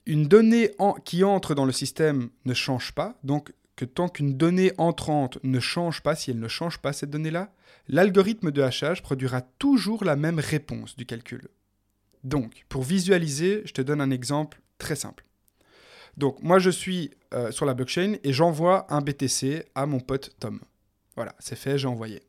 une 0.07 0.27
donnée 0.27 0.71
qui 1.05 1.25
entre 1.25 1.55
dans 1.55 1.65
le 1.65 1.73
système 1.73 2.31
ne 2.45 2.55
change 2.55 2.93
pas, 2.93 3.19
donc 3.23 3.53
que 3.77 3.85
tant 3.85 4.09
qu'une 4.09 4.37
donnée 4.37 4.73
entrante 4.77 5.39
ne 5.43 5.61
change 5.61 6.03
pas, 6.03 6.15
si 6.15 6.31
elle 6.31 6.39
ne 6.39 6.49
change 6.49 6.79
pas 6.79 6.93
cette 6.93 7.11
donnée-là, 7.11 7.53
l'algorithme 7.89 8.51
de 8.51 8.61
hachage 8.61 9.03
produira 9.03 9.41
toujours 9.41 10.05
la 10.05 10.17
même 10.17 10.39
réponse 10.39 10.97
du 10.97 11.07
calcul. 11.07 11.49
Donc, 12.25 12.65
pour 12.69 12.83
visualiser, 12.83 13.63
je 13.65 13.73
te 13.73 13.81
donne 13.81 14.01
un 14.01 14.11
exemple 14.11 14.61
très 14.79 14.97
simple. 14.97 15.25
Donc 16.17 16.43
moi 16.43 16.59
je 16.59 16.71
suis 16.71 17.11
euh, 17.33 17.51
sur 17.51 17.67
la 17.67 17.75
blockchain 17.75 18.17
et 18.25 18.33
j'envoie 18.33 18.87
un 18.93 19.01
BTC 19.01 19.65
à 19.75 19.87
mon 19.87 20.01
pote 20.01 20.35
Tom. 20.41 20.61
Voilà, 21.17 21.35
c'est 21.39 21.57
fait, 21.57 21.79
j'ai 21.79 21.89
envoyé. 21.89 22.23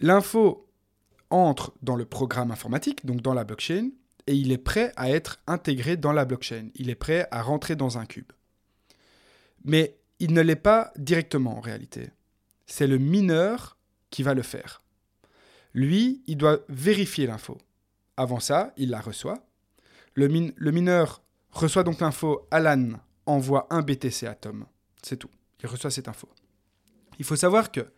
L'info 0.00 0.68
entre 1.30 1.72
dans 1.82 1.96
le 1.96 2.04
programme 2.04 2.50
informatique, 2.50 3.04
donc 3.04 3.22
dans 3.22 3.34
la 3.34 3.44
blockchain, 3.44 3.90
et 4.26 4.34
il 4.34 4.52
est 4.52 4.58
prêt 4.58 4.92
à 4.96 5.10
être 5.10 5.40
intégré 5.46 5.96
dans 5.96 6.12
la 6.12 6.24
blockchain. 6.24 6.68
Il 6.74 6.90
est 6.90 6.96
prêt 6.96 7.28
à 7.30 7.42
rentrer 7.42 7.76
dans 7.76 7.98
un 7.98 8.06
cube. 8.06 8.32
Mais 9.64 9.96
il 10.18 10.32
ne 10.32 10.40
l'est 10.40 10.56
pas 10.56 10.92
directement 10.96 11.58
en 11.58 11.60
réalité. 11.60 12.10
C'est 12.66 12.86
le 12.86 12.98
mineur 12.98 13.76
qui 14.10 14.22
va 14.22 14.34
le 14.34 14.42
faire. 14.42 14.82
Lui, 15.74 16.22
il 16.26 16.36
doit 16.36 16.60
vérifier 16.68 17.26
l'info. 17.26 17.58
Avant 18.16 18.40
ça, 18.40 18.72
il 18.76 18.90
la 18.90 19.00
reçoit. 19.00 19.46
Le, 20.14 20.26
le 20.56 20.70
mineur 20.70 21.22
reçoit 21.56 21.84
donc 21.84 22.00
l'info 22.00 22.46
Alan 22.50 22.88
envoie 23.26 23.66
un 23.70 23.82
BTC 23.82 24.26
à 24.26 24.34
Tom. 24.34 24.66
C'est 25.02 25.16
tout. 25.16 25.30
Il 25.62 25.68
reçoit 25.68 25.90
cette 25.90 26.08
info. 26.08 26.28
Il 27.18 27.24
faut 27.24 27.36
savoir 27.36 27.72
que 27.72 27.92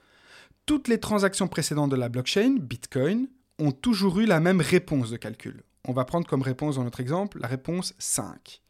toutes 0.66 0.88
les 0.88 1.00
transactions 1.00 1.48
précédentes 1.48 1.90
de 1.90 1.96
la 1.96 2.08
blockchain, 2.08 2.56
Bitcoin, 2.60 3.28
ont 3.58 3.72
toujours 3.72 4.20
eu 4.20 4.26
la 4.26 4.40
même 4.40 4.60
réponse 4.60 5.10
de 5.10 5.16
calcul. 5.16 5.62
On 5.86 5.92
va 5.92 6.04
prendre 6.04 6.26
comme 6.26 6.42
réponse 6.42 6.76
dans 6.76 6.84
notre 6.84 7.00
exemple 7.00 7.40
la 7.40 7.48
réponse 7.48 7.94
5. 7.98 8.60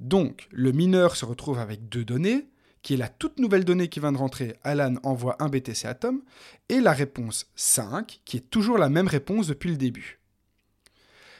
Donc, 0.00 0.48
le 0.50 0.72
mineur 0.72 1.16
se 1.16 1.24
retrouve 1.24 1.58
avec 1.58 1.88
deux 1.88 2.04
données, 2.04 2.48
qui 2.82 2.94
est 2.94 2.98
la 2.98 3.08
toute 3.08 3.38
nouvelle 3.38 3.64
donnée 3.64 3.88
qui 3.88 4.00
vient 4.00 4.12
de 4.12 4.18
rentrer, 4.18 4.56
Alan 4.62 4.94
envoie 5.02 5.36
un 5.40 5.48
BTC 5.48 5.86
à 5.86 5.94
Tom, 5.94 6.22
et 6.68 6.80
la 6.80 6.92
réponse 6.92 7.50
5, 7.56 8.20
qui 8.24 8.36
est 8.38 8.50
toujours 8.50 8.78
la 8.78 8.88
même 8.88 9.08
réponse 9.08 9.48
depuis 9.48 9.70
le 9.70 9.76
début. 9.76 10.20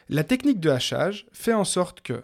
La 0.09 0.25
technique 0.25 0.61
de 0.61 0.71
hachage 0.71 1.27
fait 1.33 1.55
en 1.55 1.65
sorte 1.65 2.01
que 2.01 2.23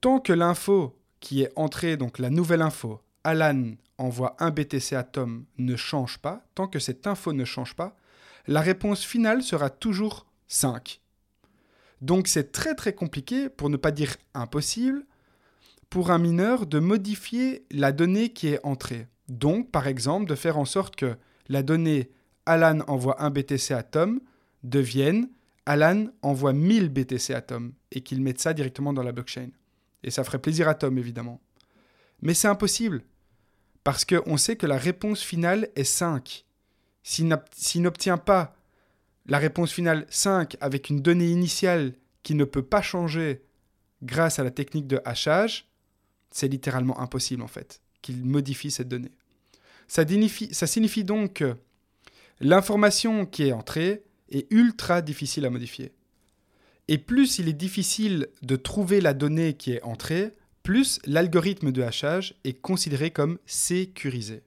tant 0.00 0.20
que 0.20 0.32
l'info 0.32 0.98
qui 1.20 1.42
est 1.42 1.52
entrée, 1.56 1.96
donc 1.96 2.18
la 2.18 2.30
nouvelle 2.30 2.62
info, 2.62 3.00
Alan 3.24 3.72
envoie 3.98 4.36
un 4.38 4.50
BTC 4.50 4.94
à 4.94 5.02
Tom, 5.02 5.44
ne 5.58 5.76
change 5.76 6.18
pas, 6.18 6.44
tant 6.54 6.66
que 6.66 6.78
cette 6.78 7.06
info 7.06 7.32
ne 7.32 7.44
change 7.44 7.74
pas, 7.74 7.96
la 8.46 8.60
réponse 8.60 9.04
finale 9.04 9.42
sera 9.42 9.68
toujours 9.68 10.26
5. 10.48 11.00
Donc 12.00 12.28
c'est 12.28 12.52
très 12.52 12.74
très 12.74 12.94
compliqué, 12.94 13.50
pour 13.50 13.68
ne 13.68 13.76
pas 13.76 13.90
dire 13.90 14.16
impossible, 14.32 15.04
pour 15.90 16.10
un 16.10 16.18
mineur 16.18 16.66
de 16.66 16.78
modifier 16.78 17.66
la 17.70 17.92
donnée 17.92 18.30
qui 18.30 18.48
est 18.48 18.64
entrée. 18.64 19.06
Donc 19.28 19.70
par 19.70 19.86
exemple 19.86 20.26
de 20.26 20.34
faire 20.34 20.56
en 20.56 20.64
sorte 20.64 20.96
que 20.96 21.16
la 21.48 21.62
donnée 21.62 22.10
Alan 22.46 22.78
envoie 22.86 23.22
un 23.22 23.30
BTC 23.30 23.74
à 23.74 23.82
Tom 23.82 24.20
devienne 24.62 25.28
Alan 25.66 26.06
envoie 26.22 26.52
1000 26.52 26.88
BTC 26.88 27.34
à 27.34 27.42
Tom 27.42 27.72
et 27.92 28.00
qu'il 28.00 28.22
mette 28.22 28.40
ça 28.40 28.54
directement 28.54 28.92
dans 28.92 29.02
la 29.02 29.12
blockchain. 29.12 29.50
Et 30.02 30.10
ça 30.10 30.24
ferait 30.24 30.38
plaisir 30.38 30.68
à 30.68 30.74
Tom, 30.74 30.98
évidemment. 30.98 31.40
Mais 32.22 32.34
c'est 32.34 32.48
impossible. 32.48 33.02
Parce 33.84 34.04
qu'on 34.04 34.36
sait 34.36 34.56
que 34.56 34.66
la 34.66 34.76
réponse 34.76 35.22
finale 35.22 35.68
est 35.74 35.84
5. 35.84 36.44
S'il 37.02 37.82
n'obtient 37.82 38.18
pas 38.18 38.54
la 39.26 39.38
réponse 39.38 39.72
finale 39.72 40.06
5 40.10 40.56
avec 40.60 40.90
une 40.90 41.00
donnée 41.00 41.28
initiale 41.28 41.94
qui 42.22 42.34
ne 42.34 42.44
peut 42.44 42.62
pas 42.62 42.82
changer 42.82 43.42
grâce 44.02 44.38
à 44.38 44.44
la 44.44 44.50
technique 44.50 44.86
de 44.86 45.00
hachage, 45.04 45.68
c'est 46.30 46.48
littéralement 46.48 47.00
impossible 47.00 47.42
en 47.42 47.48
fait 47.48 47.80
qu'il 48.02 48.24
modifie 48.24 48.70
cette 48.70 48.88
donnée. 48.88 49.12
Ça, 49.88 50.04
ça 50.52 50.66
signifie 50.66 51.04
donc 51.04 51.34
que 51.34 51.56
l'information 52.40 53.26
qui 53.26 53.48
est 53.48 53.52
entrée 53.52 54.04
est 54.30 54.46
ultra 54.50 55.02
difficile 55.02 55.44
à 55.46 55.50
modifier. 55.50 55.92
Et 56.90 56.98
plus 56.98 57.38
il 57.38 57.48
est 57.48 57.52
difficile 57.52 58.26
de 58.42 58.56
trouver 58.56 59.00
la 59.00 59.14
donnée 59.14 59.54
qui 59.54 59.70
est 59.70 59.82
entrée, 59.82 60.34
plus 60.64 60.98
l'algorithme 61.06 61.70
de 61.70 61.82
hachage 61.82 62.34
est 62.42 62.60
considéré 62.60 63.12
comme 63.12 63.38
sécurisé. 63.46 64.42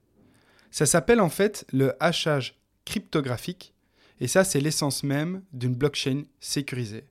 Ça 0.70 0.84
s'appelle 0.84 1.22
en 1.22 1.30
fait 1.30 1.64
le 1.72 1.94
hachage 2.00 2.60
cryptographique, 2.84 3.72
et 4.20 4.28
ça 4.28 4.44
c'est 4.44 4.60
l'essence 4.60 5.04
même 5.04 5.42
d'une 5.54 5.74
blockchain 5.74 6.24
sécurisée. 6.38 7.06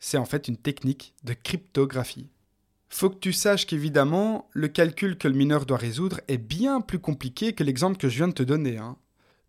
c'est 0.00 0.18
en 0.18 0.24
fait 0.24 0.48
une 0.48 0.56
technique 0.56 1.14
de 1.22 1.34
cryptographie. 1.34 2.28
Faut 2.88 3.10
que 3.10 3.18
tu 3.18 3.32
saches 3.32 3.64
qu'évidemment, 3.64 4.48
le 4.52 4.66
calcul 4.66 5.18
que 5.18 5.28
le 5.28 5.34
mineur 5.34 5.66
doit 5.66 5.76
résoudre 5.76 6.20
est 6.26 6.36
bien 6.36 6.80
plus 6.80 6.98
compliqué 6.98 7.52
que 7.52 7.62
l'exemple 7.62 7.96
que 7.96 8.08
je 8.08 8.16
viens 8.16 8.28
de 8.28 8.32
te 8.32 8.42
donner. 8.42 8.78
Hein. 8.78 8.96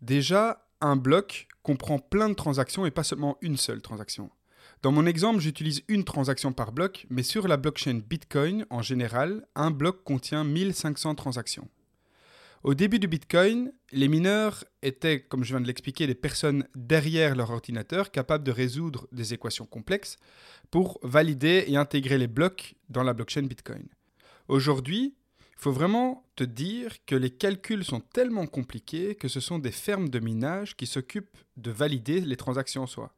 Déjà, 0.02 0.68
un 0.80 0.94
bloc 0.94 1.48
comprend 1.64 1.98
plein 1.98 2.28
de 2.28 2.34
transactions 2.34 2.86
et 2.86 2.92
pas 2.92 3.02
seulement 3.02 3.38
une 3.40 3.56
seule 3.56 3.82
transaction. 3.82 4.30
Dans 4.82 4.92
mon 4.92 5.06
exemple, 5.06 5.40
j'utilise 5.40 5.82
une 5.88 6.04
transaction 6.04 6.52
par 6.52 6.72
bloc, 6.72 7.06
mais 7.10 7.22
sur 7.22 7.48
la 7.48 7.56
blockchain 7.56 8.00
Bitcoin, 8.08 8.66
en 8.70 8.82
général, 8.82 9.46
un 9.54 9.70
bloc 9.70 10.04
contient 10.04 10.44
1500 10.44 11.14
transactions. 11.14 11.68
Au 12.62 12.74
début 12.74 12.98
du 12.98 13.08
Bitcoin, 13.08 13.72
les 13.90 14.08
mineurs 14.08 14.64
étaient, 14.82 15.22
comme 15.22 15.44
je 15.44 15.54
viens 15.54 15.62
de 15.62 15.66
l'expliquer, 15.66 16.06
des 16.06 16.14
personnes 16.14 16.66
derrière 16.74 17.34
leur 17.34 17.50
ordinateur 17.50 18.10
capables 18.10 18.44
de 18.44 18.52
résoudre 18.52 19.08
des 19.12 19.32
équations 19.32 19.64
complexes 19.64 20.18
pour 20.70 20.98
valider 21.02 21.64
et 21.68 21.76
intégrer 21.76 22.18
les 22.18 22.26
blocs 22.26 22.74
dans 22.90 23.02
la 23.02 23.14
blockchain 23.14 23.44
Bitcoin. 23.44 23.88
Aujourd'hui, 24.48 25.14
il 25.38 25.62
faut 25.62 25.72
vraiment 25.72 26.24
te 26.36 26.44
dire 26.44 27.04
que 27.06 27.14
les 27.14 27.30
calculs 27.30 27.84
sont 27.84 28.00
tellement 28.00 28.46
compliqués 28.46 29.14
que 29.14 29.28
ce 29.28 29.40
sont 29.40 29.58
des 29.58 29.72
fermes 29.72 30.10
de 30.10 30.18
minage 30.18 30.76
qui 30.76 30.86
s'occupent 30.86 31.38
de 31.56 31.70
valider 31.70 32.20
les 32.20 32.36
transactions 32.36 32.82
en 32.82 32.86
soi. 32.86 33.14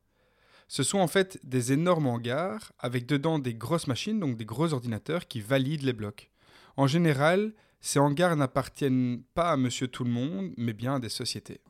Ce 0.73 0.83
sont 0.83 1.00
en 1.00 1.07
fait 1.07 1.38
des 1.45 1.75
énormes 1.75 2.07
hangars 2.07 2.73
avec 2.79 3.05
dedans 3.05 3.38
des 3.38 3.52
grosses 3.52 3.88
machines, 3.88 4.19
donc 4.19 4.38
des 4.38 4.47
gros 4.47 4.73
ordinateurs 4.73 5.29
qui 5.29 5.43
valident 5.43 5.83
les 5.83 5.93
blocs. 5.93 6.31
En 6.79 6.87
général, 6.87 7.52
ces 7.83 7.99
hangars 7.99 8.37
n'appartiennent 8.37 9.23
pas 9.35 9.50
à 9.50 9.59
monsieur 9.59 9.87
tout 9.87 10.02
le 10.02 10.11
monde, 10.11 10.55
mais 10.57 10.73
bien 10.73 10.95
à 10.95 10.99
des 10.99 11.11
sociétés. 11.11 11.61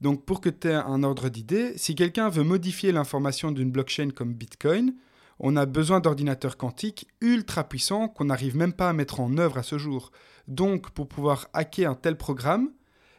Donc 0.00 0.24
pour 0.24 0.40
que 0.40 0.50
tu 0.50 0.68
aies 0.68 0.74
un 0.74 1.02
ordre 1.02 1.30
d'idée, 1.30 1.76
si 1.76 1.96
quelqu'un 1.96 2.28
veut 2.28 2.44
modifier 2.44 2.92
l'information 2.92 3.50
d'une 3.50 3.72
blockchain 3.72 4.10
comme 4.14 4.34
Bitcoin, 4.34 4.94
on 5.40 5.56
a 5.56 5.66
besoin 5.66 5.98
d'ordinateurs 5.98 6.56
quantiques 6.56 7.08
ultra 7.20 7.64
puissants 7.68 8.06
qu'on 8.06 8.26
n'arrive 8.26 8.56
même 8.56 8.72
pas 8.72 8.90
à 8.90 8.92
mettre 8.92 9.18
en 9.18 9.36
œuvre 9.36 9.58
à 9.58 9.64
ce 9.64 9.78
jour. 9.78 10.12
Donc 10.46 10.90
pour 10.90 11.08
pouvoir 11.08 11.48
hacker 11.54 11.90
un 11.90 11.96
tel 11.96 12.16
programme, 12.16 12.70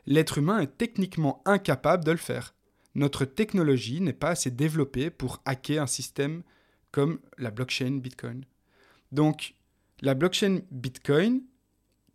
l'être 0.05 0.37
humain 0.37 0.59
est 0.59 0.77
techniquement 0.77 1.41
incapable 1.43 2.05
de 2.05 2.11
le 2.11 2.17
faire. 2.17 2.55
Notre 2.95 3.25
technologie 3.25 4.01
n'est 4.01 4.13
pas 4.13 4.29
assez 4.29 4.51
développée 4.51 5.09
pour 5.09 5.41
hacker 5.45 5.83
un 5.83 5.87
système 5.87 6.43
comme 6.91 7.19
la 7.37 7.51
blockchain 7.51 7.97
Bitcoin. 7.97 8.45
Donc 9.11 9.53
la 10.01 10.13
blockchain 10.13 10.61
Bitcoin 10.71 11.41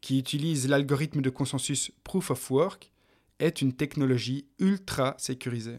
qui 0.01 0.19
utilise 0.19 0.69
l'algorithme 0.69 1.21
de 1.21 1.31
consensus 1.31 1.93
Proof 2.05 2.31
of 2.31 2.51
Work, 2.51 2.91
est 3.39 3.63
une 3.63 3.73
technologie 3.73 4.47
ultra 4.59 5.15
sécurisée. 5.19 5.79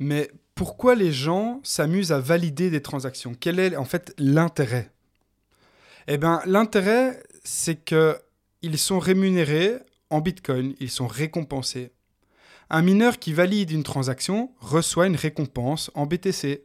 Mais 0.00 0.30
pourquoi 0.58 0.96
les 0.96 1.12
gens 1.12 1.60
s'amusent 1.62 2.10
à 2.10 2.18
valider 2.18 2.68
des 2.68 2.82
transactions? 2.82 3.36
Quel 3.38 3.60
est 3.60 3.76
en 3.76 3.84
fait 3.84 4.12
l'intérêt? 4.18 4.90
Eh 6.08 6.18
bien, 6.18 6.42
l'intérêt, 6.46 7.22
c'est 7.44 7.84
qu'ils 7.84 8.78
sont 8.78 8.98
rémunérés 8.98 9.76
en 10.10 10.20
Bitcoin, 10.20 10.74
ils 10.80 10.90
sont 10.90 11.06
récompensés. 11.06 11.92
Un 12.70 12.82
mineur 12.82 13.20
qui 13.20 13.32
valide 13.32 13.70
une 13.70 13.84
transaction 13.84 14.50
reçoit 14.58 15.06
une 15.06 15.14
récompense 15.14 15.92
en 15.94 16.06
BTC. 16.06 16.64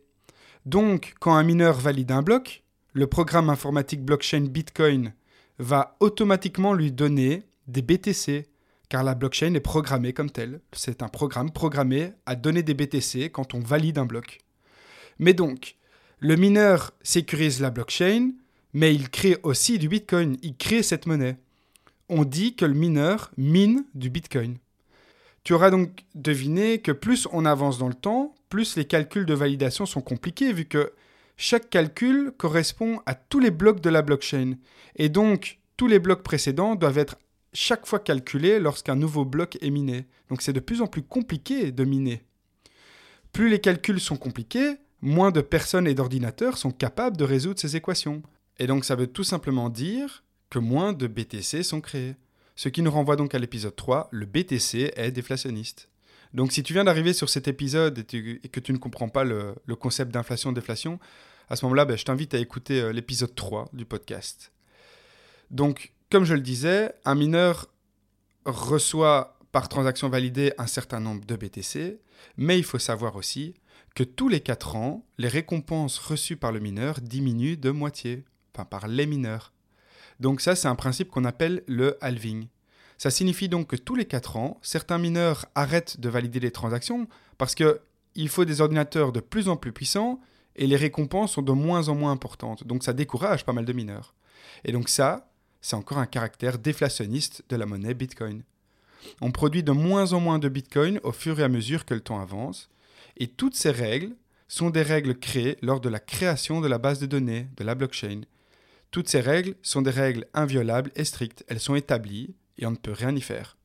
Donc, 0.65 1.13
quand 1.19 1.35
un 1.35 1.43
mineur 1.43 1.77
valide 1.77 2.13
un 2.13 2.23
bloc, 2.23 2.63
le 2.93 3.05
programme 3.05 3.51
informatique 3.51 4.03
blockchain 4.03 4.47
Bitcoin 4.49 5.13
va 5.59 5.97
automatiquement 5.99 6.73
lui 6.73 6.91
donner 6.91 7.43
des 7.67 7.83
BTC, 7.83 8.47
car 8.93 9.03
la 9.03 9.15
blockchain 9.15 9.55
est 9.55 9.59
programmée 9.59 10.13
comme 10.13 10.29
telle. 10.29 10.61
C'est 10.71 11.01
un 11.01 11.07
programme 11.07 11.49
programmé 11.49 12.11
à 12.27 12.35
donner 12.35 12.61
des 12.61 12.75
BTC 12.75 13.31
quand 13.31 13.55
on 13.55 13.59
valide 13.59 13.97
un 13.97 14.05
bloc. 14.05 14.37
Mais 15.17 15.33
donc, 15.33 15.77
le 16.19 16.35
mineur 16.35 16.91
sécurise 17.01 17.59
la 17.59 17.71
blockchain, 17.71 18.33
mais 18.71 18.93
il 18.93 19.09
crée 19.09 19.39
aussi 19.41 19.79
du 19.79 19.89
Bitcoin, 19.89 20.37
il 20.43 20.55
crée 20.55 20.83
cette 20.83 21.07
monnaie. 21.07 21.37
On 22.07 22.23
dit 22.23 22.55
que 22.55 22.65
le 22.65 22.75
mineur 22.75 23.31
mine 23.35 23.83
du 23.95 24.11
Bitcoin. 24.11 24.59
Tu 25.43 25.53
auras 25.53 25.71
donc 25.71 26.05
deviné 26.13 26.77
que 26.77 26.91
plus 26.91 27.27
on 27.31 27.45
avance 27.45 27.79
dans 27.79 27.89
le 27.89 27.95
temps, 27.95 28.35
plus 28.49 28.77
les 28.77 28.85
calculs 28.85 29.25
de 29.25 29.33
validation 29.33 29.87
sont 29.87 30.01
compliqués 30.01 30.53
vu 30.53 30.65
que 30.65 30.93
chaque 31.35 31.71
calcul 31.71 32.31
correspond 32.37 32.99
à 33.07 33.15
tous 33.15 33.39
les 33.39 33.49
blocs 33.49 33.81
de 33.81 33.89
la 33.89 34.03
blockchain. 34.03 34.57
Et 34.97 35.09
donc, 35.09 35.61
tous 35.77 35.87
les 35.87 35.97
blocs 35.97 36.21
précédents 36.21 36.75
doivent 36.75 36.99
être 36.99 37.15
chaque 37.53 37.85
fois 37.85 37.99
calculés 37.99 38.59
lorsqu'un 38.59 38.95
nouveau 38.95 39.25
bloc 39.25 39.57
est 39.61 39.69
miné. 39.69 40.07
Donc 40.29 40.41
c'est 40.41 40.53
de 40.53 40.59
plus 40.59 40.81
en 40.81 40.87
plus 40.87 41.03
compliqué 41.03 41.71
de 41.71 41.83
miner. 41.83 42.23
Plus 43.31 43.49
les 43.49 43.59
calculs 43.59 43.99
sont 43.99 44.17
compliqués, 44.17 44.77
moins 45.01 45.31
de 45.31 45.41
personnes 45.41 45.87
et 45.87 45.95
d'ordinateurs 45.95 46.57
sont 46.57 46.71
capables 46.71 47.17
de 47.17 47.23
résoudre 47.23 47.59
ces 47.59 47.75
équations. 47.75 48.21
Et 48.59 48.67
donc 48.67 48.85
ça 48.85 48.95
veut 48.95 49.07
tout 49.07 49.23
simplement 49.23 49.69
dire 49.69 50.23
que 50.49 50.59
moins 50.59 50.93
de 50.93 51.07
BTC 51.07 51.63
sont 51.63 51.81
créés. 51.81 52.15
Ce 52.55 52.69
qui 52.69 52.81
nous 52.81 52.91
renvoie 52.91 53.15
donc 53.15 53.33
à 53.33 53.39
l'épisode 53.39 53.75
3, 53.75 54.09
le 54.11 54.25
BTC 54.25 54.93
est 54.95 55.11
déflationniste. 55.11 55.89
Donc 56.33 56.51
si 56.51 56.63
tu 56.63 56.73
viens 56.73 56.83
d'arriver 56.83 57.13
sur 57.13 57.29
cet 57.29 57.47
épisode 57.47 57.99
et, 57.99 58.49
que 58.49 58.59
tu 58.59 58.73
ne 58.73 58.77
comprends 58.77 59.09
pas 59.09 59.23
le, 59.23 59.55
concept 59.79 60.11
d'inflation-déflation, 60.11 60.99
à 61.49 61.55
ce 61.55 61.65
moment-là, 61.65 61.85
ben, 61.85 61.97
je 61.97 62.05
t'invite 62.05 62.33
à 62.33 62.39
écouter 62.39 62.81
euh, 62.81 62.93
l'épisode 62.93 63.35
3 63.35 63.69
du 63.73 63.85
podcast. 63.85 64.51
Donc, 65.51 65.91
comme 66.13 66.25
je 66.25 66.35
le 66.35 66.41
disais, 66.41 66.93
un 67.05 67.15
mineur 67.15 67.65
reçoit 68.45 69.39
par 69.51 69.67
transaction 69.67 70.09
validée 70.09 70.53
un 70.59 70.67
certain 70.67 70.99
nombre 70.99 71.25
de 71.25 71.35
BTC, 71.35 71.99
mais 72.37 72.59
il 72.59 72.63
faut 72.63 72.77
savoir 72.77 73.15
aussi 73.15 73.55
que 73.95 74.03
tous 74.03 74.29
les 74.29 74.39
4 74.39 74.75
ans, 74.75 75.07
les 75.17 75.27
récompenses 75.27 75.97
reçues 75.97 76.35
par 76.35 76.51
le 76.51 76.59
mineur 76.59 77.01
diminuent 77.01 77.57
de 77.57 77.71
moitié, 77.71 78.25
enfin 78.53 78.63
par 78.63 78.87
les 78.87 79.07
mineurs. 79.07 79.53
Donc 80.19 80.39
ça, 80.39 80.55
c'est 80.55 80.67
un 80.67 80.75
principe 80.75 81.09
qu'on 81.09 81.25
appelle 81.25 81.63
le 81.65 81.97
halving. 81.99 82.45
Ça 82.99 83.09
signifie 83.09 83.49
donc 83.49 83.65
que 83.65 83.75
tous 83.75 83.95
les 83.95 84.05
4 84.05 84.37
ans, 84.37 84.59
certains 84.61 84.99
mineurs 84.99 85.47
arrêtent 85.55 85.99
de 85.99 86.09
valider 86.09 86.39
les 86.39 86.51
transactions 86.51 87.07
parce 87.39 87.55
qu'il 87.55 88.29
faut 88.29 88.45
des 88.45 88.61
ordinateurs 88.61 89.13
de 89.13 89.19
plus 89.19 89.49
en 89.49 89.57
plus 89.57 89.73
puissants 89.73 90.19
et 90.55 90.67
les 90.67 90.77
récompenses 90.77 91.31
sont 91.31 91.41
de 91.41 91.53
moins 91.53 91.89
en 91.89 91.95
moins 91.95 92.11
importantes. 92.11 92.67
Donc 92.67 92.83
ça 92.83 92.93
décourage 92.93 93.45
pas 93.45 93.53
mal 93.53 93.65
de 93.65 93.73
mineurs. 93.73 94.13
Et 94.63 94.71
donc 94.71 94.89
ça, 94.89 95.32
c'est 95.63 95.77
encore 95.77 95.97
un 95.97 96.05
caractère 96.05 96.59
déflationniste 96.59 97.43
de 97.47 97.55
la 97.55 97.65
monnaie 97.65 97.93
Bitcoin. 97.93 98.43
On 99.21 99.31
produit 99.31 99.63
de 99.63 99.71
moins 99.71 100.11
en 100.11 100.19
moins 100.19 100.37
de 100.37 100.49
Bitcoin 100.49 100.99
au 101.03 101.13
fur 101.13 101.39
et 101.39 101.43
à 101.43 101.47
mesure 101.47 101.85
que 101.85 101.93
le 101.93 102.01
temps 102.01 102.19
avance. 102.19 102.69
Et 103.15 103.27
toutes 103.27 103.55
ces 103.55 103.71
règles 103.71 104.13
sont 104.49 104.69
des 104.69 104.81
règles 104.81 105.17
créées 105.17 105.57
lors 105.61 105.79
de 105.79 105.87
la 105.87 106.01
création 106.01 106.59
de 106.59 106.67
la 106.67 106.79
base 106.79 106.99
de 106.99 107.05
données, 107.05 107.47
de 107.55 107.63
la 107.63 107.75
blockchain. 107.75 108.21
Toutes 108.91 109.07
ces 109.07 109.21
règles 109.21 109.55
sont 109.61 109.81
des 109.81 109.89
règles 109.89 110.27
inviolables 110.33 110.91
et 110.97 111.05
strictes. 111.05 111.45
Elles 111.47 111.61
sont 111.61 111.75
établies 111.75 112.35
et 112.57 112.65
on 112.65 112.71
ne 112.71 112.75
peut 112.75 112.91
rien 112.91 113.15
y 113.15 113.21
faire. 113.21 113.57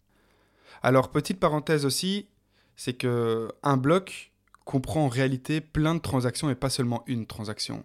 Alors, 0.83 1.11
petite 1.11 1.41
parenthèse 1.41 1.85
aussi, 1.85 2.29
c'est 2.77 2.95
que 2.95 3.51
un 3.65 3.77
bloc 3.77 4.31
comprend 4.65 5.07
en 5.07 5.09
réalité 5.09 5.61
plein 5.61 5.97
de 5.97 6.01
transactions 6.01 6.49
et 6.49 6.55
pas 6.55 6.71
seulement 6.71 7.03
une 7.09 7.27
transaction. 7.27 7.85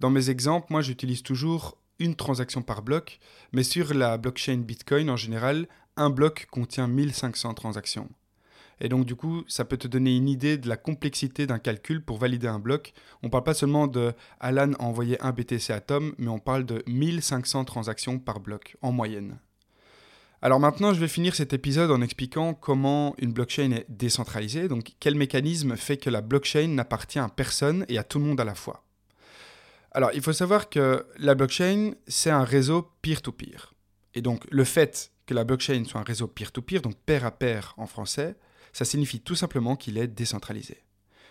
Dans 0.00 0.10
mes 0.10 0.30
exemples, 0.30 0.68
moi 0.70 0.80
j'utilise 0.80 1.22
toujours 1.22 1.76
une 2.00 2.16
transaction 2.16 2.62
par 2.62 2.82
bloc, 2.82 3.20
mais 3.52 3.62
sur 3.62 3.94
la 3.94 4.18
blockchain 4.18 4.58
Bitcoin 4.58 5.08
en 5.08 5.16
général, 5.16 5.68
un 5.96 6.10
bloc 6.10 6.46
contient 6.50 6.88
1500 6.88 7.54
transactions. 7.54 8.08
Et 8.80 8.88
donc, 8.88 9.04
du 9.04 9.14
coup, 9.14 9.44
ça 9.46 9.64
peut 9.64 9.76
te 9.76 9.86
donner 9.86 10.16
une 10.16 10.28
idée 10.28 10.56
de 10.56 10.68
la 10.68 10.76
complexité 10.76 11.46
d'un 11.46 11.58
calcul 11.58 12.02
pour 12.02 12.16
valider 12.16 12.46
un 12.46 12.58
bloc. 12.58 12.94
On 13.22 13.26
ne 13.26 13.30
parle 13.30 13.44
pas 13.44 13.54
seulement 13.54 13.86
de 13.86 14.14
Alan 14.40 14.72
a 14.72 14.82
envoyé 14.82 15.20
un 15.22 15.32
BTC 15.32 15.70
à 15.70 15.80
Tom, 15.80 16.14
mais 16.18 16.28
on 16.28 16.38
parle 16.38 16.64
de 16.64 16.82
1500 16.86 17.66
transactions 17.66 18.18
par 18.18 18.40
bloc 18.40 18.76
en 18.80 18.90
moyenne. 18.90 19.38
Alors 20.42 20.58
maintenant, 20.58 20.94
je 20.94 21.00
vais 21.00 21.08
finir 21.08 21.34
cet 21.34 21.52
épisode 21.52 21.90
en 21.90 22.00
expliquant 22.00 22.54
comment 22.54 23.14
une 23.18 23.34
blockchain 23.34 23.72
est 23.72 23.84
décentralisée, 23.90 24.68
donc 24.68 24.92
quel 24.98 25.14
mécanisme 25.14 25.76
fait 25.76 25.98
que 25.98 26.08
la 26.08 26.22
blockchain 26.22 26.68
n'appartient 26.68 27.18
à 27.18 27.28
personne 27.28 27.84
et 27.90 27.98
à 27.98 28.04
tout 28.04 28.18
le 28.18 28.24
monde 28.24 28.40
à 28.40 28.44
la 28.44 28.54
fois? 28.54 28.82
Alors, 29.92 30.10
il 30.14 30.22
faut 30.22 30.32
savoir 30.32 30.68
que 30.68 31.06
la 31.18 31.34
blockchain, 31.34 31.92
c'est 32.06 32.30
un 32.30 32.44
réseau 32.44 32.90
peer-to-peer. 33.02 33.74
Et 34.14 34.22
donc, 34.22 34.44
le 34.50 34.64
fait 34.64 35.12
que 35.26 35.34
la 35.34 35.44
blockchain 35.44 35.84
soit 35.84 36.00
un 36.00 36.04
réseau 36.04 36.28
peer-to-peer, 36.28 36.80
-peer, 36.80 36.82
donc 36.82 36.96
pair 36.96 37.24
à 37.24 37.30
pair 37.32 37.74
en 37.76 37.86
français, 37.86 38.36
ça 38.72 38.84
signifie 38.84 39.20
tout 39.20 39.34
simplement 39.34 39.76
qu'il 39.76 39.98
est 39.98 40.06
décentralisé. 40.06 40.84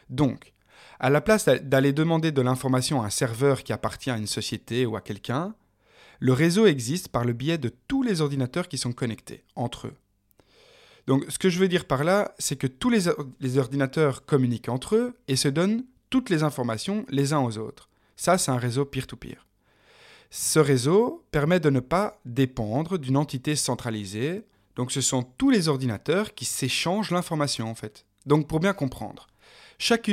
Donc, 0.09 0.53
à 0.99 1.09
la 1.09 1.21
place 1.21 1.45
d'aller 1.45 1.93
demander 1.93 2.31
de 2.31 2.41
l'information 2.41 3.01
à 3.01 3.05
un 3.05 3.09
serveur 3.09 3.63
qui 3.63 3.73
appartient 3.73 4.11
à 4.11 4.17
une 4.17 4.27
société 4.27 4.85
ou 4.85 4.95
à 4.95 5.01
quelqu'un, 5.01 5.55
le 6.19 6.33
réseau 6.33 6.65
existe 6.65 7.07
par 7.07 7.23
le 7.23 7.33
biais 7.33 7.57
de 7.57 7.71
tous 7.87 8.03
les 8.03 8.19
ordinateurs 8.19 8.67
qui 8.67 8.77
sont 8.77 8.91
connectés 8.91 9.43
entre 9.55 9.87
eux. 9.87 9.95
Donc 11.07 11.23
ce 11.29 11.39
que 11.39 11.49
je 11.49 11.59
veux 11.59 11.69
dire 11.69 11.85
par 11.85 12.03
là, 12.03 12.35
c'est 12.37 12.57
que 12.57 12.67
tous 12.67 12.89
les, 12.89 13.05
les, 13.39 13.57
ordinateurs 13.57 14.25
communiquent 14.25 14.69
entre 14.69 14.95
eux 14.95 15.17
et 15.27 15.37
se 15.37 15.47
donnent 15.47 15.85
toutes 16.09 16.29
les 16.29 16.43
informations 16.43 17.05
les 17.09 17.33
uns 17.33 17.39
aux 17.39 17.57
autres. 17.57 17.88
Ça, 18.19 18.37
c'est 18.37 18.51
un 18.51 18.57
réseau 18.57 18.83
peer-to-peer. 18.83 19.47
Ce 20.29 20.59
réseau 20.59 21.25
permet 21.31 21.61
de 21.61 21.69
ne 21.69 21.79
pas 21.79 22.19
dépendre 22.25 22.97
d'une 22.97 23.15
entité 23.15 23.55
centralisée. 23.55 24.43
Donc 24.75 24.91
ce 24.91 24.99
sont 24.99 25.23
tous 25.23 25.49
les 25.49 25.69
ordinateurs 25.69 26.33
qui 26.33 26.43
s'échangent 26.43 27.11
l'information 27.11 27.71
en 27.71 27.75
fait. 27.75 28.05
Donc 28.25 28.49
pour 28.49 28.59
bien 28.59 28.73
comprendre, 28.73 29.27
chaque, 29.77 30.09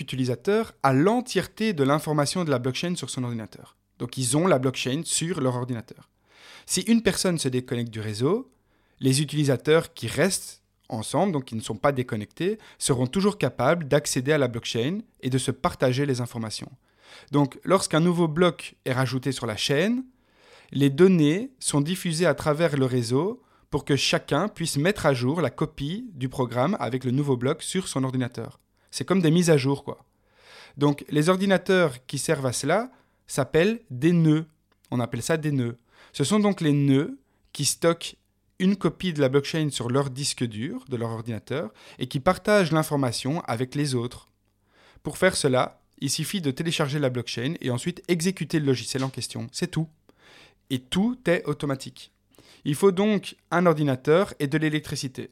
utilisateur 0.00 0.72
a 0.82 0.94
l'entièreté 0.94 1.74
de 1.74 1.84
l'information 1.84 2.42
de 2.44 2.50
la 2.50 2.58
blockchain 2.58 2.94
sur 2.96 3.10
son 3.10 3.22
ordinateur. 3.22 3.76
Donc 3.98 4.16
ils 4.16 4.34
ont 4.38 4.46
la 4.46 4.58
blockchain 4.58 5.02
sur 5.04 5.42
leur 5.42 5.56
ordinateur. 5.56 6.08
Si 6.64 6.80
une 6.80 7.02
personne 7.02 7.38
se 7.38 7.48
déconnecte 7.48 7.90
du 7.90 8.00
réseau, 8.00 8.50
les 8.98 9.20
utilisateurs 9.20 9.92
qui 9.92 10.06
restent 10.06 10.62
ensemble, 10.88 11.32
donc 11.32 11.44
qui 11.44 11.54
ne 11.54 11.60
sont 11.60 11.76
pas 11.76 11.92
déconnectés, 11.92 12.56
seront 12.78 13.06
toujours 13.06 13.36
capables 13.36 13.88
d'accéder 13.88 14.32
à 14.32 14.38
la 14.38 14.48
blockchain 14.48 15.00
et 15.20 15.28
de 15.28 15.36
se 15.36 15.50
partager 15.50 16.06
les 16.06 16.22
informations. 16.22 16.72
Donc 17.30 17.58
lorsqu'un 17.64 18.00
nouveau 18.00 18.28
bloc 18.28 18.76
est 18.84 18.92
rajouté 18.92 19.32
sur 19.32 19.46
la 19.46 19.56
chaîne, 19.56 20.04
les 20.70 20.90
données 20.90 21.52
sont 21.58 21.80
diffusées 21.80 22.26
à 22.26 22.34
travers 22.34 22.76
le 22.76 22.86
réseau 22.86 23.42
pour 23.70 23.84
que 23.84 23.96
chacun 23.96 24.48
puisse 24.48 24.76
mettre 24.76 25.06
à 25.06 25.14
jour 25.14 25.40
la 25.40 25.50
copie 25.50 26.10
du 26.14 26.28
programme 26.28 26.76
avec 26.80 27.04
le 27.04 27.10
nouveau 27.10 27.36
bloc 27.36 27.62
sur 27.62 27.88
son 27.88 28.04
ordinateur. 28.04 28.60
C'est 28.90 29.04
comme 29.04 29.22
des 29.22 29.30
mises 29.30 29.50
à 29.50 29.56
jour, 29.56 29.84
quoi. 29.84 30.04
Donc 30.76 31.04
les 31.08 31.28
ordinateurs 31.28 32.06
qui 32.06 32.18
servent 32.18 32.46
à 32.46 32.52
cela 32.52 32.90
s'appellent 33.26 33.80
des 33.90 34.12
nœuds. 34.12 34.46
On 34.90 35.00
appelle 35.00 35.22
ça 35.22 35.36
des 35.36 35.52
nœuds. 35.52 35.78
Ce 36.12 36.24
sont 36.24 36.38
donc 36.38 36.60
les 36.60 36.72
nœuds 36.72 37.18
qui 37.52 37.64
stockent 37.64 38.16
une 38.58 38.76
copie 38.76 39.12
de 39.12 39.20
la 39.20 39.28
blockchain 39.28 39.70
sur 39.70 39.88
leur 39.90 40.10
disque 40.10 40.44
dur 40.44 40.84
de 40.88 40.96
leur 40.96 41.10
ordinateur 41.10 41.72
et 41.98 42.06
qui 42.06 42.20
partagent 42.20 42.72
l'information 42.72 43.40
avec 43.42 43.74
les 43.74 43.94
autres. 43.94 44.28
Pour 45.02 45.18
faire 45.18 45.36
cela, 45.36 45.81
il 46.02 46.10
suffit 46.10 46.40
de 46.40 46.50
télécharger 46.50 46.98
la 46.98 47.10
blockchain 47.10 47.54
et 47.60 47.70
ensuite 47.70 48.02
exécuter 48.08 48.58
le 48.58 48.66
logiciel 48.66 49.04
en 49.04 49.08
question. 49.08 49.46
C'est 49.52 49.70
tout. 49.70 49.88
Et 50.68 50.80
tout 50.80 51.16
est 51.26 51.44
automatique. 51.44 52.10
Il 52.64 52.74
faut 52.74 52.90
donc 52.90 53.36
un 53.52 53.66
ordinateur 53.66 54.34
et 54.40 54.48
de 54.48 54.58
l'électricité. 54.58 55.30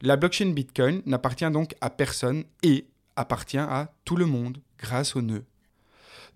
La 0.00 0.16
blockchain 0.16 0.50
Bitcoin 0.50 1.02
n'appartient 1.04 1.50
donc 1.50 1.74
à 1.80 1.90
personne 1.90 2.44
et 2.62 2.86
appartient 3.16 3.58
à 3.58 3.92
tout 4.04 4.14
le 4.14 4.26
monde 4.26 4.58
grâce 4.78 5.16
aux 5.16 5.22
nœuds. 5.22 5.44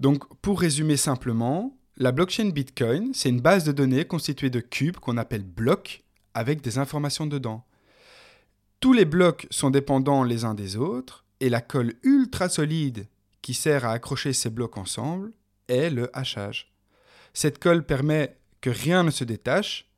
Donc 0.00 0.24
pour 0.40 0.60
résumer 0.60 0.96
simplement, 0.96 1.76
la 1.96 2.10
blockchain 2.10 2.48
Bitcoin, 2.48 3.14
c'est 3.14 3.28
une 3.28 3.40
base 3.40 3.62
de 3.62 3.70
données 3.70 4.06
constituée 4.06 4.50
de 4.50 4.58
cubes 4.58 4.96
qu'on 4.96 5.16
appelle 5.16 5.44
blocs 5.44 6.02
avec 6.34 6.62
des 6.62 6.78
informations 6.78 7.26
dedans. 7.26 7.64
Tous 8.80 8.92
les 8.92 9.04
blocs 9.04 9.46
sont 9.50 9.70
dépendants 9.70 10.24
les 10.24 10.44
uns 10.44 10.54
des 10.54 10.76
autres 10.76 11.24
et 11.38 11.48
la 11.48 11.60
colle 11.60 11.94
ultra 12.02 12.48
solide 12.48 13.06
qui 13.42 13.54
sert 13.54 13.84
à 13.84 13.92
accrocher 13.92 14.32
ces 14.32 14.50
blocs 14.50 14.76
ensemble 14.78 15.32
est 15.68 15.90
le 15.90 16.16
hachage. 16.16 16.72
Cette 17.34 17.58
colle 17.58 17.84
permet 17.84 18.36
que 18.60 18.70
rien 18.70 19.02
ne 19.02 19.10
se 19.10 19.24
détache 19.24 19.88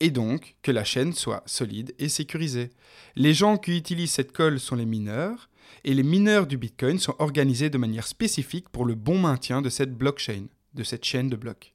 et 0.00 0.10
donc 0.10 0.56
que 0.62 0.70
la 0.70 0.84
chaîne 0.84 1.12
soit 1.12 1.42
solide 1.46 1.94
et 1.98 2.08
sécurisée. 2.08 2.70
Les 3.16 3.34
gens 3.34 3.56
qui 3.56 3.76
utilisent 3.76 4.12
cette 4.12 4.32
colle 4.32 4.60
sont 4.60 4.76
les 4.76 4.86
mineurs 4.86 5.48
et 5.84 5.94
les 5.94 6.02
mineurs 6.02 6.46
du 6.46 6.58
Bitcoin 6.58 6.98
sont 6.98 7.16
organisés 7.18 7.70
de 7.70 7.78
manière 7.78 8.06
spécifique 8.06 8.68
pour 8.68 8.84
le 8.84 8.94
bon 8.94 9.18
maintien 9.18 9.62
de 9.62 9.68
cette 9.68 9.94
blockchain, 9.94 10.46
de 10.74 10.82
cette 10.84 11.04
chaîne 11.04 11.28
de 11.28 11.36
blocs. 11.36 11.74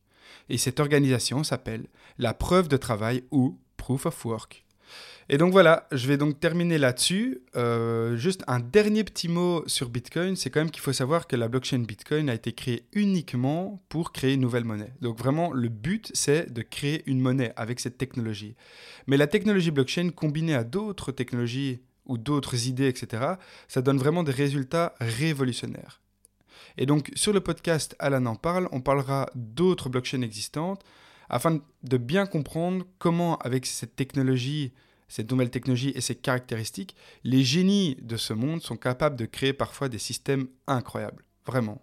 Et 0.50 0.58
cette 0.58 0.80
organisation 0.80 1.43
s'appelle 1.43 1.88
la 2.17 2.34
preuve 2.34 2.67
de 2.67 2.78
travail 2.78 3.24
ou 3.32 3.60
proof 3.78 4.06
of 4.06 4.26
work. 4.26 4.65
Et 5.30 5.38
donc 5.38 5.51
voilà, 5.54 5.88
je 5.91 6.08
vais 6.08 6.17
donc 6.17 6.39
terminer 6.39 6.77
là-dessus. 6.77 7.41
Euh, 7.56 8.17
juste 8.17 8.43
un 8.47 8.60
dernier 8.60 9.04
petit 9.04 9.30
mot 9.30 9.63
sur 9.65 9.89
Bitcoin, 9.89 10.36
c'est 10.36 10.49
quand 10.49 10.60
même 10.60 10.71
qu'il 10.71 10.82
faut 10.82 10.91
savoir 10.91 11.27
que 11.27 11.36
la 11.36 11.47
blockchain 11.47 11.80
Bitcoin 11.80 12.30
a 12.30 12.34
été 12.34 12.51
créée 12.51 12.86
uniquement 12.91 13.82
pour 13.88 14.12
créer 14.12 14.34
une 14.34 14.41
nouvelle 14.41 14.65
monnaie. 14.65 14.93
Donc 15.01 15.17
vraiment, 15.17 15.54
le 15.54 15.69
but, 15.69 16.12
c'est 16.13 16.51
de 16.51 16.62
créer 16.62 17.04
une 17.06 17.21
monnaie 17.21 17.54
avec 17.56 17.80
cette 17.80 17.97
technologie. 17.97 18.56
Mais 19.08 19.15
la 19.15 19.27
technologie 19.27 19.71
blockchain 19.71 20.10
combinée 20.10 20.56
à 20.56 20.63
d'autres 20.63 21.12
technologies 21.12 21.80
ou 22.06 22.17
d'autres 22.17 22.67
idées, 22.67 22.88
etc., 22.88 23.36
ça 23.67 23.82
donne 23.82 23.99
vraiment 23.99 24.23
des 24.23 24.34
résultats 24.34 24.95
révolutionnaires. 24.99 26.01
Et 26.77 26.86
donc 26.86 27.12
sur 27.15 27.34
le 27.34 27.41
podcast 27.41 27.95
Alan 27.99 28.25
en 28.25 28.36
parle, 28.36 28.67
on 28.71 28.82
parlera 28.82 29.30
d'autres 29.36 29.89
blockchains 29.89 30.21
existantes 30.21 30.84
afin 31.32 31.60
de 31.84 31.98
bien 31.98 32.28
comprendre 32.28 32.86
comment 33.00 33.38
avec 33.38 33.65
cette 33.65 33.96
technologie 33.96 34.72
cette 35.08 35.30
nouvelle 35.30 35.50
technologie 35.50 35.91
et 35.94 36.00
ses 36.00 36.15
caractéristiques, 36.15 36.96
les 37.26 37.44
génies 37.44 37.98
de 38.02 38.15
ce 38.15 38.32
monde 38.32 38.62
sont 38.62 38.78
capables 38.78 39.17
de 39.17 39.26
créer 39.26 39.52
parfois 39.52 39.89
des 39.89 40.00
systèmes 40.00 40.48
incroyables. 40.67 41.26
Vraiment. 41.46 41.82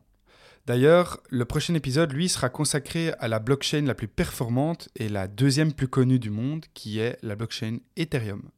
D'ailleurs, 0.65 1.21
le 1.29 1.45
prochain 1.45 1.75
épisode, 1.75 2.13
lui, 2.13 2.31
sera 2.31 2.49
consacré 2.49 3.13
à 3.19 3.29
la 3.29 3.39
blockchain 3.39 3.83
la 3.83 3.95
plus 3.95 4.09
performante 4.09 4.89
et 4.97 5.11
la 5.11 5.29
deuxième 5.29 5.75
plus 5.75 5.89
connue 5.89 6.19
du 6.19 6.31
monde, 6.31 6.65
qui 6.73 7.01
est 7.01 7.19
la 7.23 7.37
blockchain 7.37 7.81
Ethereum. 7.97 8.49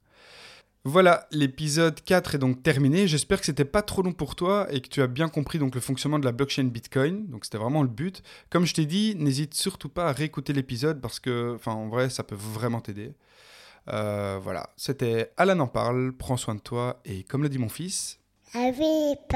Voilà, 0.85 1.27
l'épisode 1.31 2.01
4 2.03 2.37
est 2.37 2.39
donc 2.39 2.63
terminé. 2.63 3.07
J'espère 3.07 3.41
que 3.41 3.47
c'était 3.47 3.67
pas 3.67 3.83
trop 3.83 4.01
long 4.01 4.13
pour 4.13 4.35
toi 4.35 4.67
et 4.71 4.81
que 4.81 4.89
tu 4.89 5.03
as 5.03 5.07
bien 5.07 5.29
compris 5.29 5.59
donc 5.59 5.75
le 5.75 5.81
fonctionnement 5.81 6.19
de 6.19 6.25
la 6.25 6.33
blockchain 6.33 6.65
Bitcoin. 6.65 7.27
Donc 7.27 7.45
c'était 7.45 7.59
vraiment 7.59 7.83
le 7.83 7.89
but. 7.89 8.23
Comme 8.49 8.65
je 8.65 8.73
t'ai 8.73 8.87
dit, 8.87 9.15
n'hésite 9.17 9.53
surtout 9.53 9.91
pas 9.91 10.09
à 10.09 10.13
réécouter 10.13 10.55
l'épisode 10.55 11.01
parce 11.03 11.21
que, 11.21 11.59
en 11.67 11.89
vrai, 11.89 12.09
ça 12.09 12.23
peut 12.23 12.37
vraiment 12.39 12.81
t'aider. 12.81 13.13
Euh, 13.89 14.39
voilà, 14.43 14.71
c'était 14.77 15.33
Alan 15.37 15.59
en 15.61 15.67
parle, 15.67 16.13
prends 16.17 16.37
soin 16.39 16.55
de 16.55 16.61
toi 16.61 17.01
et 17.05 17.25
comme 17.25 17.43
le 17.43 17.49
dit 17.49 17.59
mon 17.59 17.69
fils... 17.69 18.19
Avec 18.53 19.29